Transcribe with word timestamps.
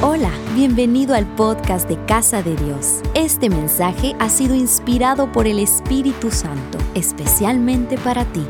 Hola, 0.00 0.30
bienvenido 0.54 1.12
al 1.16 1.26
podcast 1.34 1.88
de 1.88 1.98
Casa 2.06 2.40
de 2.40 2.54
Dios. 2.54 3.00
Este 3.16 3.50
mensaje 3.50 4.14
ha 4.20 4.30
sido 4.30 4.54
inspirado 4.54 5.32
por 5.32 5.48
el 5.48 5.58
Espíritu 5.58 6.30
Santo, 6.30 6.78
especialmente 6.94 7.98
para 7.98 8.24
ti. 8.32 8.46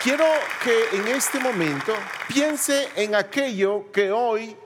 Quiero 0.00 0.24
que 0.62 0.96
en 0.96 1.08
este 1.08 1.40
momento 1.40 1.92
piense 2.32 2.86
en 2.94 3.16
aquello 3.16 3.90
que 3.90 4.12
hoy 4.12 4.56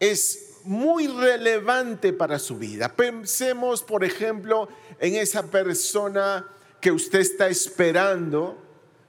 es 0.00 0.62
muy 0.64 1.06
relevante 1.06 2.12
para 2.12 2.40
su 2.40 2.56
vida. 2.56 2.88
Pensemos, 2.88 3.84
por 3.84 4.02
ejemplo, 4.02 4.68
en 4.98 5.14
esa 5.14 5.48
persona 5.48 6.44
que 6.80 6.90
usted 6.90 7.20
está 7.20 7.46
esperando 7.46 8.60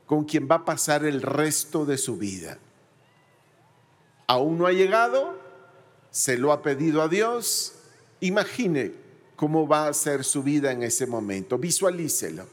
con 0.05 0.23
quien 0.23 0.47
va 0.47 0.57
a 0.57 0.65
pasar 0.65 1.03
el 1.03 1.23
resto 1.23 1.83
de 1.83 1.97
su 1.97 2.17
vida 2.17 2.59
aún 4.27 4.57
no 4.57 4.67
ha 4.67 4.71
llegado, 4.71 5.37
se 6.11 6.37
lo 6.37 6.51
ha 6.51 6.61
pedido 6.61 7.01
a 7.01 7.07
Dios, 7.07 7.73
imagine 8.19 8.93
cómo 9.35 9.67
va 9.67 9.87
a 9.87 9.93
ser 9.93 10.23
su 10.23 10.43
vida 10.43 10.71
en 10.71 10.83
ese 10.83 11.05
momento, 11.05 11.57
visualícelo. 11.57 12.47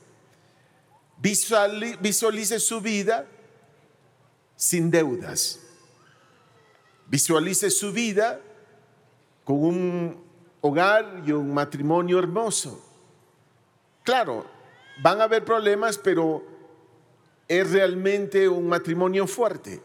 Visualice 1.21 2.59
su 2.59 2.81
vida 2.81 3.27
sin 4.57 4.91
deudas. 4.91 5.61
Visualice 7.07 7.71
su 7.71 7.93
vida 7.93 8.41
con 9.45 9.65
un 9.65 10.25
hogar 10.61 11.23
y 11.25 11.31
un 11.31 11.55
matrimonio 11.55 12.19
hermoso. 12.19 12.85
Claro, 14.03 14.47
van 15.01 15.21
a 15.21 15.25
haber 15.25 15.45
problemas, 15.45 15.97
pero 15.97 16.45
es 17.47 17.71
realmente 17.71 18.49
un 18.49 18.69
matrimonio 18.69 19.29
fuerte. 19.29 19.81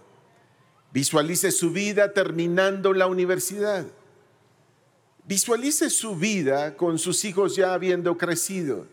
Visualice 0.98 1.52
su 1.52 1.70
vida 1.70 2.12
terminando 2.12 2.92
la 2.92 3.06
universidad. 3.06 3.86
Visualice 5.26 5.92
su 5.92 6.16
vida 6.16 6.76
con 6.76 6.98
sus 6.98 7.24
hijos 7.24 7.56
ya 7.56 7.76
habiendo 7.76 8.18
crecido. 8.18 8.88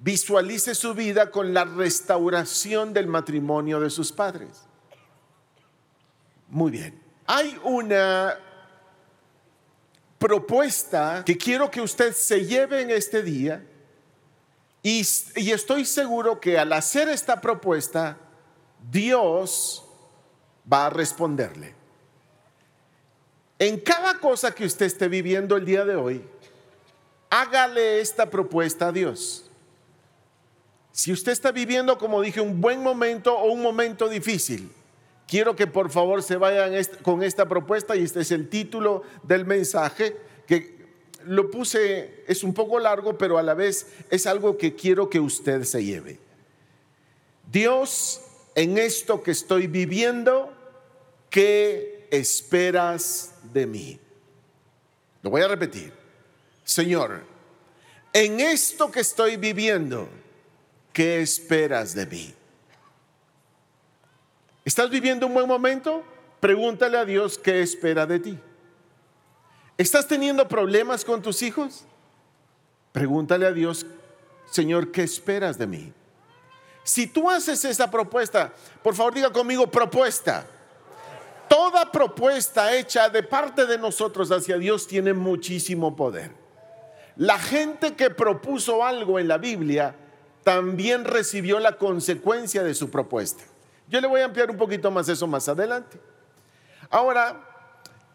Visualice 0.00 0.74
su 0.74 0.92
vida 0.92 1.30
con 1.30 1.54
la 1.54 1.64
restauración 1.64 2.92
del 2.92 3.06
matrimonio 3.06 3.78
de 3.78 3.90
sus 3.90 4.10
padres. 4.10 4.64
Muy 6.48 6.72
bien. 6.72 7.00
Hay 7.26 7.56
una 7.62 8.36
propuesta 10.18 11.22
que 11.24 11.38
quiero 11.38 11.70
que 11.70 11.80
usted 11.80 12.12
se 12.12 12.44
lleve 12.44 12.82
en 12.82 12.90
este 12.90 13.22
día 13.22 13.64
y, 14.82 15.06
y 15.36 15.52
estoy 15.52 15.84
seguro 15.84 16.40
que 16.40 16.58
al 16.58 16.72
hacer 16.72 17.08
esta 17.08 17.40
propuesta, 17.40 18.18
Dios 18.90 19.84
va 20.70 20.86
a 20.86 20.90
responderle. 20.90 21.74
En 23.58 23.78
cada 23.78 24.18
cosa 24.18 24.54
que 24.54 24.64
usted 24.64 24.86
esté 24.86 25.08
viviendo 25.08 25.56
el 25.56 25.64
día 25.64 25.84
de 25.84 25.94
hoy, 25.94 26.24
hágale 27.30 28.00
esta 28.00 28.28
propuesta 28.28 28.88
a 28.88 28.92
Dios. 28.92 29.48
Si 30.90 31.12
usted 31.12 31.32
está 31.32 31.52
viviendo, 31.52 31.96
como 31.96 32.20
dije, 32.20 32.40
un 32.40 32.60
buen 32.60 32.82
momento 32.82 33.36
o 33.36 33.52
un 33.52 33.62
momento 33.62 34.08
difícil, 34.08 34.70
quiero 35.26 35.56
que 35.56 35.66
por 35.66 35.90
favor 35.90 36.22
se 36.22 36.36
vayan 36.36 36.72
con 37.02 37.22
esta 37.22 37.48
propuesta 37.48 37.96
y 37.96 38.02
este 38.02 38.20
es 38.20 38.30
el 38.32 38.48
título 38.48 39.02
del 39.22 39.46
mensaje 39.46 40.16
que 40.46 40.82
lo 41.24 41.50
puse, 41.50 42.24
es 42.26 42.42
un 42.42 42.52
poco 42.52 42.78
largo, 42.78 43.16
pero 43.16 43.38
a 43.38 43.42
la 43.42 43.54
vez 43.54 43.86
es 44.10 44.26
algo 44.26 44.58
que 44.58 44.74
quiero 44.74 45.08
que 45.08 45.20
usted 45.20 45.62
se 45.64 45.84
lleve. 45.84 46.18
Dios 47.50 48.20
en 48.54 48.78
esto 48.78 49.22
que 49.22 49.30
estoy 49.30 49.66
viviendo, 49.66 50.52
¿qué 51.30 52.08
esperas 52.10 53.34
de 53.52 53.66
mí? 53.66 54.00
Lo 55.22 55.30
voy 55.30 55.42
a 55.42 55.48
repetir. 55.48 55.92
Señor, 56.64 57.22
en 58.12 58.40
esto 58.40 58.90
que 58.90 59.00
estoy 59.00 59.36
viviendo, 59.36 60.08
¿qué 60.92 61.20
esperas 61.22 61.94
de 61.94 62.06
mí? 62.06 62.34
¿Estás 64.64 64.90
viviendo 64.90 65.26
un 65.26 65.34
buen 65.34 65.48
momento? 65.48 66.04
Pregúntale 66.40 66.98
a 66.98 67.04
Dios 67.04 67.38
qué 67.38 67.62
espera 67.62 68.06
de 68.06 68.18
ti. 68.18 68.38
¿Estás 69.78 70.06
teniendo 70.06 70.46
problemas 70.46 71.04
con 71.04 71.22
tus 71.22 71.42
hijos? 71.42 71.84
Pregúntale 72.92 73.46
a 73.46 73.52
Dios, 73.52 73.86
Señor, 74.50 74.92
¿qué 74.92 75.02
esperas 75.02 75.58
de 75.58 75.66
mí? 75.66 75.92
Si 76.84 77.06
tú 77.06 77.30
haces 77.30 77.64
esa 77.64 77.90
propuesta, 77.90 78.52
por 78.82 78.94
favor 78.94 79.14
diga 79.14 79.32
conmigo 79.32 79.70
propuesta. 79.70 80.46
Toda 81.48 81.92
propuesta 81.92 82.74
hecha 82.74 83.08
de 83.08 83.22
parte 83.22 83.66
de 83.66 83.78
nosotros 83.78 84.30
hacia 84.32 84.56
Dios 84.58 84.86
tiene 84.86 85.12
muchísimo 85.12 85.94
poder. 85.94 86.32
La 87.16 87.38
gente 87.38 87.94
que 87.94 88.10
propuso 88.10 88.84
algo 88.84 89.18
en 89.18 89.28
la 89.28 89.38
Biblia 89.38 89.94
también 90.42 91.04
recibió 91.04 91.60
la 91.60 91.76
consecuencia 91.76 92.62
de 92.62 92.74
su 92.74 92.90
propuesta. 92.90 93.44
Yo 93.88 94.00
le 94.00 94.08
voy 94.08 94.22
a 94.22 94.24
ampliar 94.24 94.50
un 94.50 94.56
poquito 94.56 94.90
más 94.90 95.08
eso 95.08 95.26
más 95.26 95.48
adelante. 95.48 96.00
Ahora, 96.90 97.48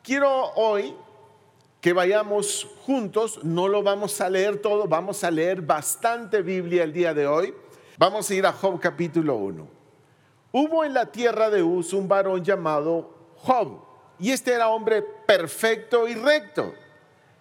quiero 0.04 0.52
hoy 0.56 0.96
que 1.80 1.94
vayamos 1.94 2.68
juntos, 2.86 3.40
no 3.44 3.68
lo 3.68 3.84
vamos 3.84 4.20
a 4.20 4.30
leer 4.30 4.62
todo, 4.62 4.88
vamos 4.88 5.24
a 5.24 5.32
leer 5.32 5.62
bastante 5.62 6.42
Biblia 6.42 6.84
el 6.84 6.92
día 6.92 7.14
de 7.14 7.28
hoy 7.28 7.54
Vamos 7.98 8.30
a 8.30 8.36
ir 8.36 8.46
a 8.46 8.54
Job 8.54 8.80
capítulo 8.80 9.36
1. 9.38 9.68
Hubo 10.52 10.84
en 10.84 10.94
la 10.94 11.08
tierra 11.08 11.50
de 11.50 11.64
Uz 11.64 11.94
un 11.94 12.08
varón 12.08 12.44
llamado 12.44 13.34
Job, 13.38 13.82
y 14.20 14.32
este 14.32 14.54
era 14.54 14.70
hombre 14.70 15.02
perfecto 15.02 16.08
y 16.08 16.14
recto, 16.14 16.76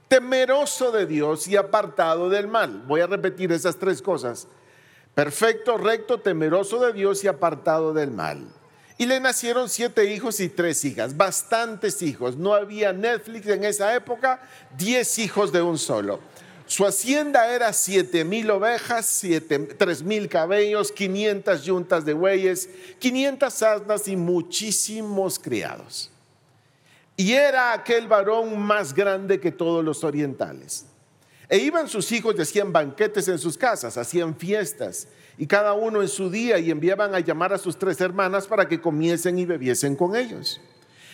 temeroso 0.09 0.93
de 0.93 1.05
Dios 1.05 1.47
y 1.47 1.57
apartado 1.57 2.31
del 2.31 2.49
mal. 2.49 2.85
Voy 2.87 3.03
a 3.03 3.07
repetir 3.07 3.53
esas 3.53 3.77
tres 3.77 4.01
cosas. 4.01 4.49
Perfecto, 5.15 5.77
recto, 5.77 6.21
temeroso 6.21 6.79
de 6.81 6.95
Dios 6.95 7.23
y 7.23 7.29
apartado 7.29 7.93
del 7.93 8.11
mal. 8.11 8.49
Y 8.97 9.05
le 9.05 9.21
nacieron 9.21 9.69
siete 9.69 10.11
hijos 10.11 10.41
y 10.41 10.49
tres 10.49 10.83
hijas, 10.87 11.19
bastantes 11.19 12.01
hijos. 12.01 12.37
No 12.37 12.55
había 12.55 12.95
Netflix 12.95 13.47
en 13.49 13.65
esa 13.65 13.95
época, 13.95 14.41
diez 14.79 15.19
hijos 15.19 15.53
de 15.53 15.61
un 15.61 15.77
solo. 15.77 16.21
Su 16.67 16.85
hacienda 16.85 17.55
era 17.55 17.73
siete 17.73 18.25
mil 18.25 18.51
ovejas, 18.51 19.23
tres 19.79 20.03
mil 20.03 20.29
cabellos, 20.29 20.91
quinientas 20.91 21.63
yuntas 21.63 22.05
de 22.05 22.13
bueyes, 22.13 22.69
quinientas 22.99 23.63
asnas 23.63 24.09
y 24.09 24.17
muchísimos 24.17 25.39
criados. 25.39 26.11
Y 27.17 27.33
era 27.33 27.73
aquel 27.73 28.09
varón 28.09 28.59
más 28.59 28.93
grande 28.93 29.39
que 29.39 29.53
todos 29.53 29.85
los 29.85 30.03
orientales. 30.03 30.87
E 31.49 31.59
iban 31.59 31.89
sus 31.89 32.11
hijos 32.11 32.35
y 32.37 32.43
hacían 32.43 32.73
banquetes 32.73 33.29
en 33.29 33.39
sus 33.39 33.57
casas, 33.57 33.97
hacían 33.97 34.37
fiestas, 34.37 35.07
y 35.39 35.47
cada 35.47 35.73
uno 35.73 36.03
en 36.03 36.09
su 36.09 36.31
día, 36.31 36.59
y 36.59 36.73
enviaban 36.73 37.15
a 37.15 37.21
llamar 37.21 37.53
a 37.53 37.59
sus 37.59 37.79
tres 37.79 38.01
hermanas 38.01 38.49
para 38.49 38.67
que 38.67 38.81
comiesen 38.81 39.39
y 39.39 39.47
bebiesen 39.47 39.95
con 39.95 40.17
ellos. 40.17 40.61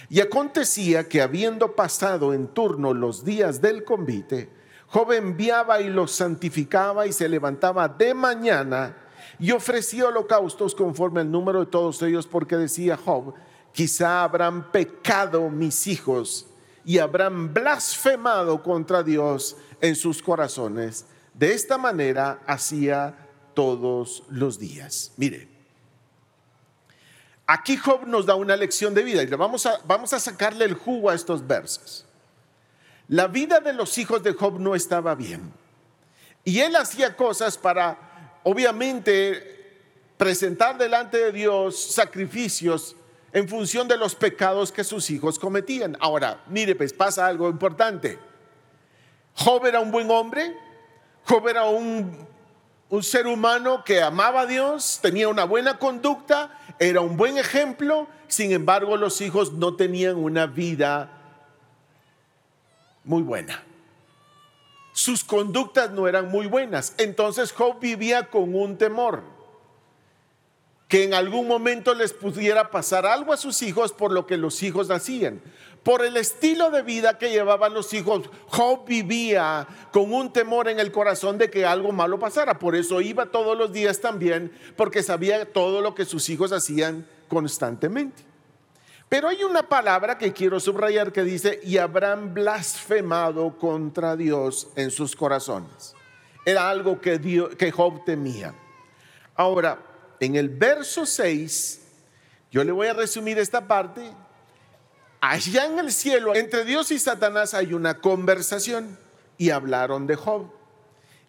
Y 0.09 0.21
acontecía 0.21 1.09
que 1.09 1.21
habiendo 1.21 1.77
pasado 1.77 2.33
en 2.33 2.49
turno 2.49 2.95
los 2.95 3.25
días 3.25 3.61
del 3.61 3.85
convite, 3.85 4.49
Job 4.93 5.11
enviaba 5.13 5.81
y 5.81 5.89
los 5.89 6.13
santificaba 6.13 7.07
y 7.07 7.15
se 7.15 7.27
levantaba 7.27 7.89
de 7.89 8.13
mañana 8.13 8.95
y 9.39 9.51
ofrecía 9.53 10.09
holocaustos 10.09 10.75
conforme 10.75 11.23
al 11.23 11.31
número 11.31 11.61
de 11.61 11.67
todos 11.67 12.03
ellos, 12.03 12.27
porque 12.27 12.59
decía 12.59 12.99
Job, 12.99 13.33
quizá 13.73 14.23
habrán 14.23 14.71
pecado 14.71 15.49
mis 15.49 15.87
hijos 15.87 16.47
y 16.85 16.99
habrán 16.99 17.55
blasfemado 17.55 18.63
contra 18.63 19.03
Dios 19.03 19.57
en 19.81 19.97
sus 19.97 20.23
corazones. 20.23 21.07
De 21.33 21.55
esta 21.55 21.79
manera 21.79 22.43
hacía 22.47 23.17
todos 23.55 24.25
los 24.29 24.59
días. 24.59 25.13
Mire, 25.17 25.49
aquí 27.47 27.79
Job 27.79 28.07
nos 28.07 28.27
da 28.27 28.35
una 28.35 28.57
lección 28.57 28.93
de 28.93 29.05
vida 29.05 29.23
y 29.23 29.27
vamos 29.27 29.65
a, 29.65 29.81
vamos 29.87 30.13
a 30.13 30.21
sacarle 30.21 30.67
el 30.67 30.75
jugo 30.75 31.09
a 31.09 31.15
estos 31.15 31.47
versos. 31.47 32.05
La 33.13 33.27
vida 33.27 33.61
de 33.61 33.75
los 33.75 33.99
hijos 33.99 34.23
de 34.23 34.33
Job 34.33 34.59
no 34.59 34.75
estaba 34.75 35.15
bien. 35.15 35.53
Y 36.45 36.61
él 36.61 36.75
hacía 36.77 37.15
cosas 37.15 37.59
para, 37.59 38.41
obviamente, 38.43 39.83
presentar 40.17 40.79
delante 40.79 41.19
de 41.19 41.31
Dios 41.31 41.79
sacrificios 41.79 42.97
en 43.35 43.47
función 43.51 43.87
de 43.87 43.99
los 43.99 44.15
pecados 44.15 44.73
que 44.73 44.83
sus 44.83 45.11
hijos 45.11 45.39
cometían. 45.39 45.95
Ahora, 46.01 46.43
mire, 46.47 46.75
pues 46.75 46.95
pasa 46.95 47.27
algo 47.27 47.51
importante. 47.51 48.19
Job 49.35 49.67
era 49.67 49.81
un 49.81 49.91
buen 49.91 50.11
hombre, 50.11 50.57
Job 51.27 51.47
era 51.49 51.67
un, 51.67 52.17
un 52.89 53.03
ser 53.03 53.27
humano 53.27 53.85
que 53.85 54.01
amaba 54.01 54.41
a 54.41 54.47
Dios, 54.47 55.01
tenía 55.03 55.29
una 55.29 55.45
buena 55.45 55.79
conducta, 55.79 56.59
era 56.79 57.03
un 57.03 57.19
buen 57.19 57.37
ejemplo, 57.37 58.09
sin 58.27 58.53
embargo 58.53 58.97
los 58.97 59.21
hijos 59.21 59.53
no 59.53 59.77
tenían 59.77 60.17
una 60.17 60.47
vida 60.47 61.22
muy 63.05 63.23
buena. 63.23 63.63
Sus 64.93 65.25
conductas 65.25 65.91
no 65.91 66.07
eran 66.07 66.29
muy 66.29 66.47
buenas. 66.47 66.95
Entonces 66.99 67.53
Job 67.53 67.81
vivía 67.81 68.29
con 68.29 68.55
un 68.55 68.77
temor. 68.77 69.23
que 70.89 71.05
en 71.05 71.15
algún 71.15 71.49
momento 71.49 71.95
les 71.95 72.13
pudiera 72.13 72.71
pasar 72.71 73.07
algo 73.07 73.33
a 73.33 73.39
sus 73.39 73.63
hijos 73.63 73.95
por 73.95 74.13
lo 74.13 74.27
que 74.27 74.37
los 74.37 74.63
hijos 74.63 74.91
hacían. 74.91 75.41
Por 75.83 76.05
el 76.05 76.19
estilo 76.19 76.71
de 76.71 76.83
vida 76.83 77.17
que 77.17 77.31
llevaban 77.31 77.73
los 77.73 77.95
hijos, 77.95 78.29
Job 78.49 78.85
vivía 78.87 79.67
con 79.91 80.13
un 80.13 80.35
temor 80.35 80.69
en 80.69 80.79
el 80.79 80.93
corazón 80.93 81.39
de 81.39 81.49
que 81.49 81.65
algo 81.65 81.93
malo 81.93 82.19
pasara. 82.19 82.59
Por 82.59 82.77
eso 82.77 83.01
iba 83.01 83.25
todos 83.25 83.57
los 83.57 83.73
días 83.73 84.01
también, 84.03 84.53
porque 84.77 85.03
sabía 85.03 85.51
todo 85.51 85.81
lo 85.81 85.95
que 85.95 86.05
sus 86.05 86.29
hijos 86.29 86.53
hacían 86.53 87.07
constantemente. 87.27 88.23
Pero 89.13 89.29
hay 89.29 89.45
una 89.45 89.63
palabra 89.63 90.17
que 90.17 90.33
quiero 90.33 90.59
subrayar 90.59 91.13
que 91.13 91.23
dice, 91.23 91.61
y 91.63 91.77
habrán 91.77 92.33
blasfemado 92.33 93.59
contra 93.59 94.17
Dios 94.17 94.69
en 94.75 94.91
sus 94.91 95.15
corazones. 95.15 95.95
Era 96.47 96.71
algo 96.71 96.99
que, 96.99 97.71
Job 97.71 98.07
temía. 98.07 98.55
Ahora, 99.35 99.79
en 100.19 100.35
el 100.37 100.49
verso 100.49 101.05
6, 101.05 101.83
yo 102.51 102.65
le 102.65 102.73
voy 102.73 102.87
a 102.87 102.95
resumir 102.95 103.39
esta 103.39 103.69
parte. 103.69 104.01
Allá 105.21 105.67
en 105.67 105.79
el 105.79 105.93
cielo, 105.93 106.35
entre 106.35 106.65
Dios 106.65 106.91
y 106.91 106.99
Satanás 106.99 107.53
hay 107.53 107.75
una 107.75 107.99
conversación 107.99 108.99
y 109.37 109.51
hablaron 109.51 110.07
de 110.07 110.17
Job. 110.17 110.51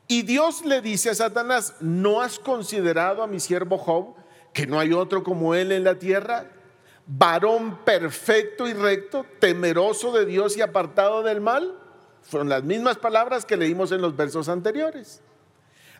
Y 0.07 0.21
Dios 0.21 0.63
le 0.63 0.79
dice 0.79 1.09
a 1.09 1.15
Satanás, 1.15 1.75
¿no 1.81 2.21
has 2.21 2.39
considerado 2.39 3.21
a 3.21 3.27
mi 3.27 3.41
siervo 3.41 3.77
Job, 3.77 4.15
que 4.53 4.67
no 4.67 4.79
hay 4.79 4.93
otro 4.93 5.21
como 5.21 5.53
él 5.53 5.73
en 5.73 5.83
la 5.83 5.99
tierra? 5.99 6.49
Varón 7.05 7.79
perfecto 7.83 8.67
y 8.67 8.73
recto, 8.73 9.25
temeroso 9.39 10.11
de 10.11 10.25
Dios 10.25 10.55
y 10.57 10.61
apartado 10.61 11.23
del 11.23 11.41
mal. 11.41 11.77
Fueron 12.21 12.49
las 12.49 12.63
mismas 12.63 12.97
palabras 12.97 13.45
que 13.45 13.57
leímos 13.57 13.91
en 13.91 14.01
los 14.01 14.15
versos 14.15 14.47
anteriores. 14.47 15.21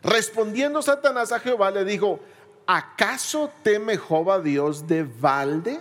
Respondiendo 0.02 0.82
Satanás 0.82 1.32
a 1.32 1.40
Jehová 1.40 1.70
le 1.70 1.84
dijo, 1.84 2.20
¿acaso 2.66 3.50
teme 3.62 3.98
Jehová 3.98 4.40
Dios 4.40 4.86
de 4.86 5.04
balde? 5.04 5.80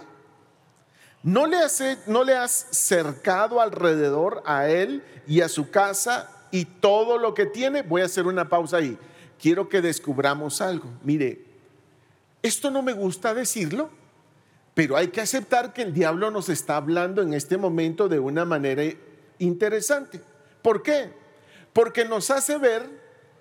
¿No 1.23 1.47
le, 1.47 1.57
has, 1.57 1.81
¿No 2.05 2.25
le 2.25 2.35
has 2.35 2.51
cercado 2.51 3.61
alrededor 3.61 4.43
a 4.45 4.67
él 4.67 5.03
y 5.25 5.39
a 5.39 5.47
su 5.47 5.71
casa 5.71 6.29
y 6.51 6.65
todo 6.65 7.17
lo 7.17 7.33
que 7.33 7.45
tiene? 7.45 7.81
Voy 7.81 8.01
a 8.01 8.05
hacer 8.05 8.27
una 8.27 8.49
pausa 8.49 8.77
ahí. 8.77 8.97
Quiero 9.39 9.69
que 9.69 9.81
descubramos 9.81 10.59
algo. 10.59 10.89
Mire, 11.01 11.45
esto 12.41 12.69
no 12.69 12.81
me 12.81 12.91
gusta 12.91 13.33
decirlo, 13.33 13.89
pero 14.73 14.97
hay 14.97 15.09
que 15.09 15.21
aceptar 15.21 15.73
que 15.73 15.83
el 15.83 15.93
diablo 15.93 16.31
nos 16.31 16.49
está 16.49 16.77
hablando 16.77 17.21
en 17.21 17.33
este 17.33 17.57
momento 17.57 18.09
de 18.09 18.19
una 18.19 18.43
manera 18.45 18.83
interesante. 19.37 20.19
¿Por 20.61 20.81
qué? 20.81 21.11
Porque 21.73 22.05
nos 22.05 22.31
hace 22.31 22.57
ver 22.57 22.89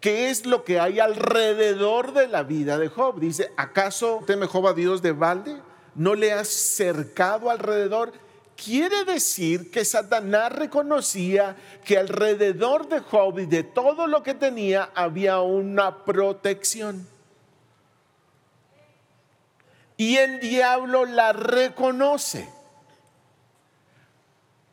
qué 0.00 0.28
es 0.28 0.44
lo 0.44 0.64
que 0.64 0.80
hay 0.80 1.00
alrededor 1.00 2.12
de 2.12 2.28
la 2.28 2.42
vida 2.42 2.78
de 2.78 2.88
Job. 2.88 3.20
Dice, 3.20 3.50
¿acaso 3.56 4.22
teme 4.26 4.46
Job 4.46 4.66
a 4.66 4.74
Dios 4.74 5.00
de 5.00 5.12
balde? 5.12 5.56
¿No 5.94 6.14
le 6.14 6.32
has 6.32 6.48
cercado 6.48 7.50
alrededor? 7.50 8.12
Quiere 8.56 9.04
decir 9.04 9.70
que 9.70 9.84
Satanás 9.84 10.52
reconocía 10.52 11.56
que 11.84 11.96
alrededor 11.96 12.88
de 12.88 13.00
Job 13.00 13.38
y 13.38 13.46
de 13.46 13.62
todo 13.62 14.06
lo 14.06 14.22
que 14.22 14.34
tenía 14.34 14.90
había 14.94 15.40
una 15.40 16.04
protección. 16.04 17.06
Y 20.02 20.16
el 20.16 20.40
diablo 20.40 21.04
la 21.04 21.32
reconoce. 21.32 22.48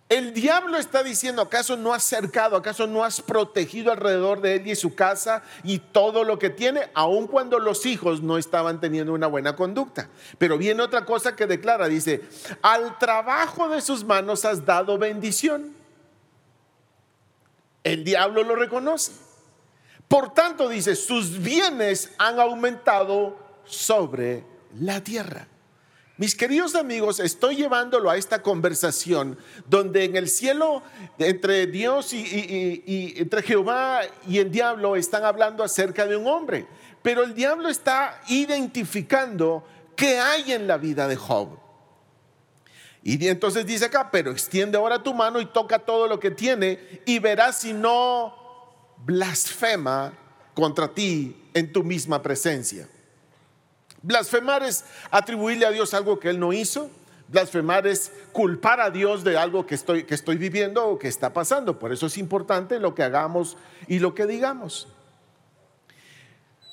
El 0.10 0.34
diablo 0.34 0.76
está 0.78 1.04
diciendo, 1.04 1.44
¿acaso 1.44 1.78
no 1.78 1.94
has 1.94 2.04
cercado, 2.04 2.58
acaso 2.58 2.88
no 2.88 3.04
has 3.04 3.22
protegido 3.22 3.92
alrededor 3.92 4.42
de 4.42 4.56
él 4.56 4.66
y 4.66 4.76
su 4.76 4.96
casa 4.96 5.44
y 5.64 5.78
todo 5.78 6.24
lo 6.24 6.40
que 6.40 6.50
tiene, 6.50 6.90
aun 6.96 7.28
cuando 7.28 7.60
los 7.60 7.86
hijos 7.86 8.24
no 8.24 8.40
estaban 8.40 8.80
teniendo 8.82 9.14
una 9.14 9.28
buena 9.28 9.56
conducta? 9.56 10.10
Pero 10.40 10.58
viene 10.58 10.82
otra 10.82 11.06
cosa 11.06 11.36
que 11.36 11.46
declara, 11.46 11.88
dice, 11.88 12.24
al 12.64 12.98
trabajo 12.98 13.70
de 13.70 13.82
sus 13.82 14.04
manos 14.04 14.46
has 14.46 14.66
dado 14.66 14.98
bendición. 14.98 15.76
El 17.84 18.04
diablo 18.04 18.42
lo 18.42 18.56
reconoce. 18.56 19.12
Por 20.08 20.34
tanto, 20.34 20.68
dice, 20.68 20.96
sus 20.96 21.38
bienes 21.38 22.14
han 22.18 22.40
aumentado 22.40 23.38
sobre 23.64 24.44
la 24.80 25.04
tierra. 25.04 25.48
Mis 26.20 26.36
queridos 26.36 26.76
amigos, 26.76 27.22
estoy 27.22 27.56
llevándolo 27.56 28.10
a 28.10 28.18
esta 28.18 28.42
conversación 28.42 29.38
donde 29.70 30.04
en 30.04 30.18
el 30.18 30.28
cielo 30.28 30.84
entre 31.18 31.66
Dios 31.66 32.12
y, 32.12 33.14
entre 33.16 33.42
Jehová 33.42 34.02
y 34.28 34.40
el 34.40 34.52
diablo 34.52 34.98
están 34.98 35.24
hablando 35.24 35.64
acerca 35.64 36.06
de 36.06 36.18
un 36.18 36.28
hombre, 36.28 36.68
pero 37.02 37.24
el 37.24 37.34
diablo 37.34 37.70
está 37.70 38.20
identificando 38.28 39.64
qué 39.96 40.20
hay 40.20 40.52
en 40.52 40.68
la 40.68 40.76
vida 40.76 41.08
de 41.08 41.16
Job. 41.16 41.58
Y 43.02 43.26
entonces 43.26 43.66
dice 43.66 43.86
acá, 43.86 44.12
pero 44.12 44.32
extiende 44.32 44.78
ahora 44.78 45.02
tu 45.02 45.14
mano 45.14 45.40
y 45.40 45.46
toca 45.46 45.80
todo 45.80 46.06
lo 46.06 46.20
que 46.20 46.32
tiene 46.32 47.02
y 47.06 47.20
verás 47.20 47.60
si 47.60 47.72
no 47.72 48.36
blasfema 49.06 50.12
contra 50.54 50.90
ti 50.90 51.50
en 51.54 51.72
tu 51.72 51.82
misma 51.82 52.22
presencia. 52.22 52.90
Blasfemar 54.02 54.64
es 54.64 54.86
atribuirle 55.12 55.66
a 55.66 55.72
Dios 55.72 55.94
algo 55.94 56.20
que 56.20 56.30
Él 56.30 56.40
no 56.40 56.54
hizo. 56.54 56.90
Blasfemar 57.28 57.86
es 57.86 58.12
culpar 58.32 58.80
a 58.80 58.90
Dios 58.90 59.24
de 59.24 59.38
algo 59.38 59.66
que 59.66 59.76
estoy, 59.76 60.04
que 60.04 60.16
estoy 60.16 60.38
viviendo 60.38 60.86
o 60.88 60.98
que 60.98 61.08
está 61.08 61.32
pasando. 61.32 61.78
Por 61.78 61.92
eso 61.92 62.08
es 62.08 62.18
importante 62.18 62.80
lo 62.80 62.96
que 62.96 63.04
hagamos 63.04 63.58
y 63.88 64.00
lo 64.00 64.16
que 64.16 64.26
digamos. 64.26 64.88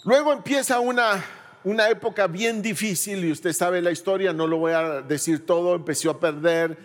Luego 0.05 0.33
empieza 0.33 0.81
una, 0.81 1.25
una 1.65 1.91
época 1.91 2.27
bien 2.29 2.63
difícil 2.63 3.25
y 3.25 3.33
usted 3.33 3.53
sabe 3.53 3.83
la 3.83 3.91
historia, 3.91 4.33
no 4.33 4.47
lo 4.47 4.59
voy 4.59 4.73
a 4.73 5.03
decir 5.03 5.45
todo, 5.45 5.75
empezó 5.75 6.11
a 6.11 6.21
perder 6.21 6.79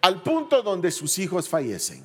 al 0.00 0.22
punto 0.22 0.62
donde 0.62 0.90
sus 0.90 1.18
hijos 1.18 1.48
fallecen. 1.48 2.04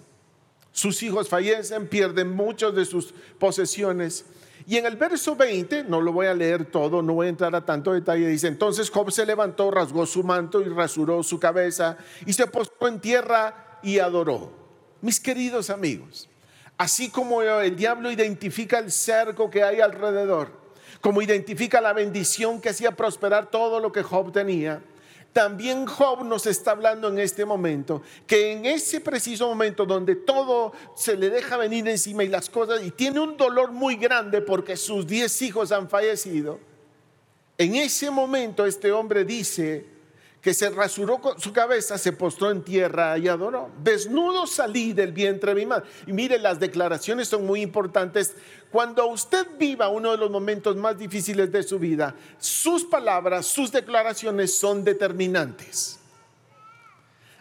Sus 0.72 1.04
hijos 1.04 1.30
fallecen, 1.30 1.88
pierden 1.88 2.32
muchas 2.32 2.74
de 2.74 2.86
sus 2.86 3.14
posesiones 3.38 4.26
y 4.66 4.78
en 4.78 4.86
el 4.86 4.96
verso 4.96 5.36
20, 5.36 5.84
no 5.86 6.00
lo 6.00 6.14
voy 6.14 6.28
a 6.28 6.34
leer 6.34 6.66
todo, 6.66 7.02
no 7.02 7.14
voy 7.14 7.28
a 7.28 7.30
entrar 7.30 7.54
a 7.56 7.66
tanto 7.66 7.94
detalle, 7.94 8.28
dice, 8.28 8.48
entonces 8.48 8.90
Job 8.90 9.12
se 9.12 9.26
levantó, 9.26 9.72
rasgó 9.72 10.06
su 10.06 10.24
manto 10.24 10.62
y 10.62 10.70
rasuró 10.70 11.24
su 11.24 11.40
cabeza 11.40 11.98
y 12.26 12.34
se 12.34 12.48
postró 12.48 12.88
en 12.88 13.00
tierra 13.00 13.80
y 13.84 14.00
adoró. 14.00 14.52
Mis 15.02 15.20
queridos 15.20 15.70
amigos, 15.70 16.30
así 16.78 17.10
como 17.10 17.42
el 17.42 17.76
diablo 17.76 18.12
identifica 18.12 18.80
el 18.80 18.92
cerco 18.92 19.50
que 19.50 19.64
hay 19.64 19.82
alrededor, 19.82 20.52
como 21.02 21.22
identifica 21.22 21.82
la 21.82 21.92
bendición 21.92 22.62
que 22.62 22.70
hacía 22.70 22.92
prosperar 22.92 23.52
todo 23.52 23.80
lo 23.82 23.92
que 23.92 24.04
Job 24.04 24.32
tenía, 24.32 24.82
también 25.34 25.88
Job 25.88 26.24
nos 26.24 26.46
está 26.46 26.72
hablando 26.72 27.10
en 27.10 27.20
este 27.20 27.44
momento 27.44 28.04
que 28.28 28.52
en 28.52 28.66
ese 28.66 29.02
preciso 29.02 29.48
momento 29.48 29.86
donde 29.86 30.16
todo 30.16 30.72
se 30.96 31.18
le 31.18 31.30
deja 31.30 31.58
venir 31.58 31.88
encima 31.88 32.24
y 32.24 32.28
las 32.28 32.50
cosas 32.50 32.84
y 32.84 32.92
tiene 32.92 33.20
un 33.20 33.36
dolor 33.36 33.72
muy 33.72 33.96
grande 33.96 34.42
porque 34.42 34.78
sus 34.78 35.06
diez 35.08 35.42
hijos 35.42 35.72
han 35.72 35.90
fallecido, 35.90 36.60
en 37.58 37.76
ese 37.76 38.12
momento 38.12 38.66
este 38.66 38.92
hombre 38.92 39.26
dice, 39.26 39.93
que 40.44 40.54
se 40.54 40.70
rasuró 40.70 41.22
su 41.38 41.54
cabeza, 41.54 41.98
se 41.98 42.12
postró 42.12 42.52
en 42.52 42.64
tierra 42.64 43.18
y 43.18 43.30
adoró. 43.30 43.72
Desnudo 43.82 44.46
salí 44.46 44.92
del 44.92 45.14
vientre 45.14 45.54
de 45.54 45.62
mi 45.62 45.66
madre. 45.66 45.90
Y 46.06 46.12
mire, 46.12 46.38
las 46.38 46.60
declaraciones 46.60 47.30
son 47.30 47.46
muy 47.46 47.62
importantes. 47.62 48.36
Cuando 48.70 49.08
usted 49.08 49.48
viva 49.58 49.88
uno 49.88 50.12
de 50.12 50.18
los 50.18 50.30
momentos 50.30 50.76
más 50.76 50.98
difíciles 50.98 51.50
de 51.50 51.64
su 51.64 51.80
vida, 51.80 52.14
sus 52.40 52.84
palabras, 52.84 53.46
sus 53.46 53.72
declaraciones 53.72 54.60
son 54.60 54.84
determinantes. 54.84 55.98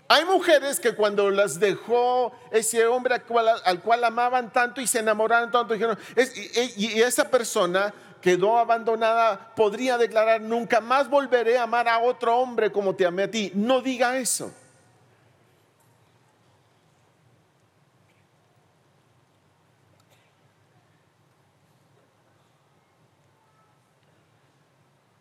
Hay 0.06 0.24
mujeres 0.24 0.78
que 0.78 0.94
cuando 0.94 1.28
las 1.32 1.58
dejó 1.58 2.32
ese 2.52 2.86
hombre 2.86 3.16
al 3.64 3.80
cual, 3.82 4.04
amaban 4.04 4.52
tanto 4.52 4.80
y 4.80 4.86
se 4.86 5.00
enamoraron 5.00 5.50
tanto, 5.50 5.74
dijeron, 5.74 5.98
y 6.76 7.00
esa 7.00 7.28
persona 7.28 7.92
quedó 8.22 8.56
abandonada, 8.56 9.52
podría 9.54 9.98
declarar, 9.98 10.40
nunca 10.40 10.80
más 10.80 11.10
volveré 11.10 11.58
a 11.58 11.64
amar 11.64 11.88
a 11.88 11.98
otro 11.98 12.38
hombre 12.38 12.72
como 12.72 12.94
te 12.94 13.04
amé 13.04 13.24
a 13.24 13.30
ti. 13.30 13.52
No 13.54 13.82
diga 13.82 14.16
eso. 14.16 14.50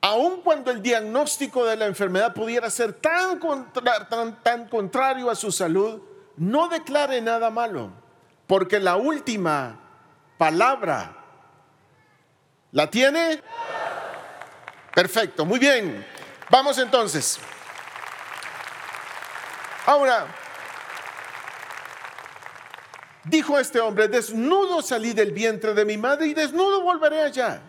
Aun 0.03 0.41
cuando 0.41 0.71
el 0.71 0.81
diagnóstico 0.81 1.63
de 1.65 1.75
la 1.75 1.85
enfermedad 1.85 2.33
pudiera 2.33 2.69
ser 2.69 2.93
tan, 2.93 3.39
tan, 4.09 4.41
tan 4.41 4.67
contrario 4.67 5.29
a 5.29 5.35
su 5.35 5.51
salud, 5.51 6.01
no 6.37 6.69
declare 6.69 7.21
nada 7.21 7.51
malo, 7.51 7.91
porque 8.47 8.79
la 8.79 8.95
última 8.95 9.79
palabra 10.39 11.20
¿La 12.71 12.89
tiene? 12.89 13.41
Perfecto, 14.95 15.45
muy 15.45 15.59
bien. 15.59 16.05
Vamos 16.49 16.77
entonces. 16.77 17.39
Ahora, 19.85 20.27
dijo 23.25 23.59
este 23.59 23.79
hombre, 23.79 24.07
desnudo 24.07 24.81
salí 24.81 25.13
del 25.13 25.31
vientre 25.31 25.73
de 25.73 25.85
mi 25.85 25.97
madre 25.97 26.27
y 26.27 26.33
desnudo 26.33 26.81
volveré 26.81 27.23
allá. 27.23 27.61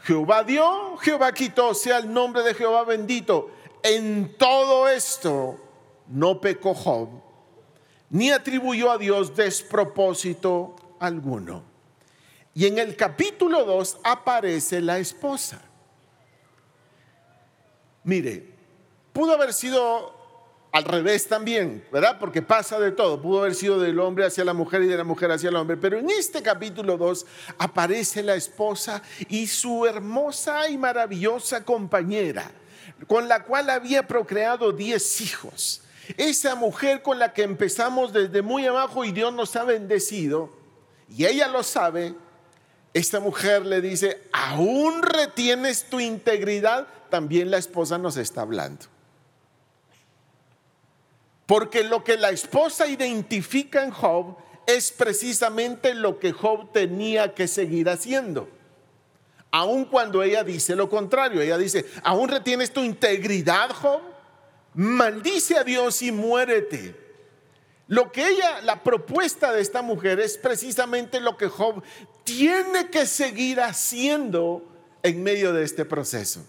Jehová 0.00 0.42
dio, 0.44 0.96
Jehová 0.98 1.32
quitó, 1.32 1.74
sea 1.74 1.98
el 1.98 2.12
nombre 2.12 2.42
de 2.42 2.54
Jehová 2.54 2.84
bendito. 2.84 3.50
En 3.82 4.36
todo 4.36 4.88
esto 4.88 5.58
no 6.08 6.40
pecó 6.40 6.74
Job, 6.74 7.08
ni 8.10 8.30
atribuyó 8.30 8.90
a 8.90 8.98
Dios 8.98 9.34
despropósito 9.34 10.76
alguno. 11.00 11.71
Y 12.54 12.66
en 12.66 12.78
el 12.78 12.96
capítulo 12.96 13.64
2 13.64 13.98
aparece 14.04 14.80
la 14.80 14.98
esposa. 14.98 15.62
Mire, 18.04 18.54
pudo 19.12 19.32
haber 19.32 19.52
sido 19.52 20.12
al 20.72 20.84
revés 20.84 21.28
también, 21.28 21.86
¿verdad? 21.92 22.18
Porque 22.18 22.42
pasa 22.42 22.80
de 22.80 22.92
todo. 22.92 23.20
Pudo 23.20 23.40
haber 23.40 23.54
sido 23.54 23.78
del 23.78 24.00
hombre 24.00 24.26
hacia 24.26 24.44
la 24.44 24.54
mujer 24.54 24.82
y 24.82 24.86
de 24.86 24.96
la 24.96 25.04
mujer 25.04 25.30
hacia 25.30 25.50
el 25.50 25.56
hombre. 25.56 25.76
Pero 25.76 25.98
en 25.98 26.10
este 26.10 26.42
capítulo 26.42 26.96
2 26.96 27.26
aparece 27.58 28.22
la 28.22 28.34
esposa 28.34 29.02
y 29.28 29.46
su 29.46 29.86
hermosa 29.86 30.68
y 30.68 30.76
maravillosa 30.76 31.64
compañera, 31.64 32.50
con 33.06 33.28
la 33.28 33.44
cual 33.44 33.70
había 33.70 34.06
procreado 34.06 34.72
10 34.72 35.20
hijos. 35.20 35.82
Esa 36.16 36.54
mujer 36.54 37.02
con 37.02 37.18
la 37.18 37.32
que 37.32 37.42
empezamos 37.42 38.12
desde 38.12 38.42
muy 38.42 38.66
abajo 38.66 39.04
y 39.04 39.12
Dios 39.12 39.32
nos 39.32 39.54
ha 39.56 39.64
bendecido, 39.64 40.50
y 41.08 41.26
ella 41.26 41.46
lo 41.48 41.62
sabe, 41.62 42.14
esta 42.94 43.20
mujer 43.20 43.64
le 43.64 43.80
dice, 43.80 44.22
aún 44.32 45.02
retienes 45.02 45.84
tu 45.84 45.98
integridad, 45.98 46.86
también 47.08 47.50
la 47.50 47.58
esposa 47.58 47.98
nos 47.98 48.16
está 48.16 48.42
hablando. 48.42 48.86
Porque 51.46 51.84
lo 51.84 52.04
que 52.04 52.16
la 52.16 52.30
esposa 52.30 52.86
identifica 52.86 53.82
en 53.82 53.90
Job 53.90 54.36
es 54.66 54.92
precisamente 54.92 55.94
lo 55.94 56.18
que 56.18 56.32
Job 56.32 56.72
tenía 56.72 57.34
que 57.34 57.48
seguir 57.48 57.88
haciendo. 57.88 58.48
Aun 59.50 59.84
cuando 59.84 60.22
ella 60.22 60.44
dice 60.44 60.76
lo 60.76 60.88
contrario, 60.88 61.42
ella 61.42 61.58
dice, 61.58 61.84
¿aún 62.04 62.28
retienes 62.28 62.72
tu 62.72 62.82
integridad, 62.82 63.70
Job? 63.70 64.00
Maldice 64.74 65.58
a 65.58 65.64
Dios 65.64 66.00
y 66.02 66.12
muérete. 66.12 66.96
Lo 67.88 68.10
que 68.10 68.26
ella, 68.26 68.62
la 68.62 68.82
propuesta 68.82 69.52
de 69.52 69.60
esta 69.60 69.82
mujer 69.82 70.20
es 70.20 70.38
precisamente 70.38 71.20
lo 71.20 71.36
que 71.36 71.48
Job 71.48 71.82
tiene 72.24 72.88
que 72.90 73.06
seguir 73.06 73.60
haciendo 73.60 74.64
en 75.02 75.22
medio 75.22 75.52
de 75.52 75.64
este 75.64 75.84
proceso. 75.84 76.46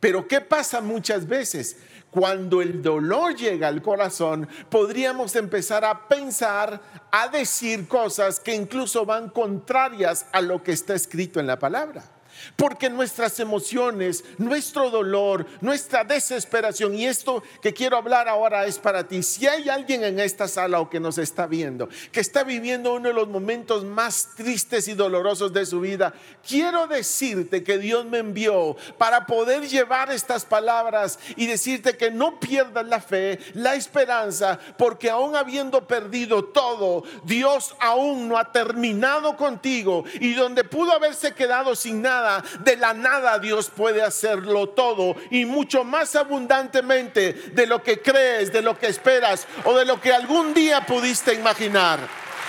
Pero 0.00 0.28
¿qué 0.28 0.40
pasa 0.40 0.80
muchas 0.80 1.26
veces? 1.26 1.76
cuando 2.16 2.62
el 2.62 2.80
dolor 2.80 3.36
llega 3.36 3.68
al 3.68 3.82
corazón, 3.82 4.48
podríamos 4.70 5.36
empezar 5.36 5.84
a 5.84 6.08
pensar, 6.08 6.80
a 7.10 7.28
decir 7.28 7.86
cosas 7.86 8.40
que 8.40 8.54
incluso 8.54 9.04
van 9.04 9.28
contrarias 9.28 10.24
a 10.32 10.40
lo 10.40 10.62
que 10.62 10.72
está 10.72 10.94
escrito 10.94 11.40
en 11.40 11.46
la 11.46 11.58
palabra. 11.58 12.15
Porque 12.56 12.90
nuestras 12.90 13.38
emociones, 13.40 14.24
nuestro 14.38 14.90
dolor, 14.90 15.46
nuestra 15.60 16.04
desesperación, 16.04 16.94
y 16.94 17.06
esto 17.06 17.42
que 17.62 17.72
quiero 17.72 17.96
hablar 17.96 18.28
ahora 18.28 18.66
es 18.66 18.78
para 18.78 19.06
ti. 19.06 19.22
Si 19.22 19.46
hay 19.46 19.68
alguien 19.68 20.04
en 20.04 20.20
esta 20.20 20.48
sala 20.48 20.80
o 20.80 20.90
que 20.90 21.00
nos 21.00 21.18
está 21.18 21.46
viendo, 21.46 21.88
que 22.12 22.20
está 22.20 22.44
viviendo 22.44 22.94
uno 22.94 23.08
de 23.08 23.14
los 23.14 23.28
momentos 23.28 23.84
más 23.84 24.30
tristes 24.36 24.88
y 24.88 24.94
dolorosos 24.94 25.52
de 25.52 25.66
su 25.66 25.80
vida, 25.80 26.14
quiero 26.46 26.86
decirte 26.86 27.62
que 27.62 27.78
Dios 27.78 28.04
me 28.06 28.18
envió 28.18 28.76
para 28.98 29.26
poder 29.26 29.68
llevar 29.68 30.10
estas 30.10 30.44
palabras 30.44 31.18
y 31.36 31.46
decirte 31.46 31.96
que 31.96 32.10
no 32.10 32.38
pierdas 32.40 32.86
la 32.86 33.00
fe, 33.00 33.38
la 33.54 33.74
esperanza, 33.74 34.58
porque 34.76 35.10
aún 35.10 35.36
habiendo 35.36 35.86
perdido 35.86 36.44
todo, 36.44 37.04
Dios 37.24 37.74
aún 37.80 38.28
no 38.28 38.38
ha 38.38 38.52
terminado 38.52 39.36
contigo 39.36 40.04
y 40.20 40.34
donde 40.34 40.64
pudo 40.64 40.92
haberse 40.92 41.32
quedado 41.34 41.74
sin 41.74 42.02
nada, 42.02 42.25
de 42.60 42.76
la 42.76 42.94
nada 42.94 43.38
Dios 43.38 43.70
puede 43.74 44.02
hacerlo 44.02 44.68
todo 44.68 45.16
y 45.30 45.44
mucho 45.44 45.84
más 45.84 46.16
abundantemente 46.16 47.32
de 47.32 47.66
lo 47.66 47.82
que 47.82 48.00
crees, 48.00 48.52
de 48.52 48.62
lo 48.62 48.78
que 48.78 48.86
esperas 48.86 49.46
o 49.64 49.74
de 49.74 49.84
lo 49.84 50.00
que 50.00 50.12
algún 50.12 50.54
día 50.54 50.84
pudiste 50.86 51.34
imaginar. 51.34 51.98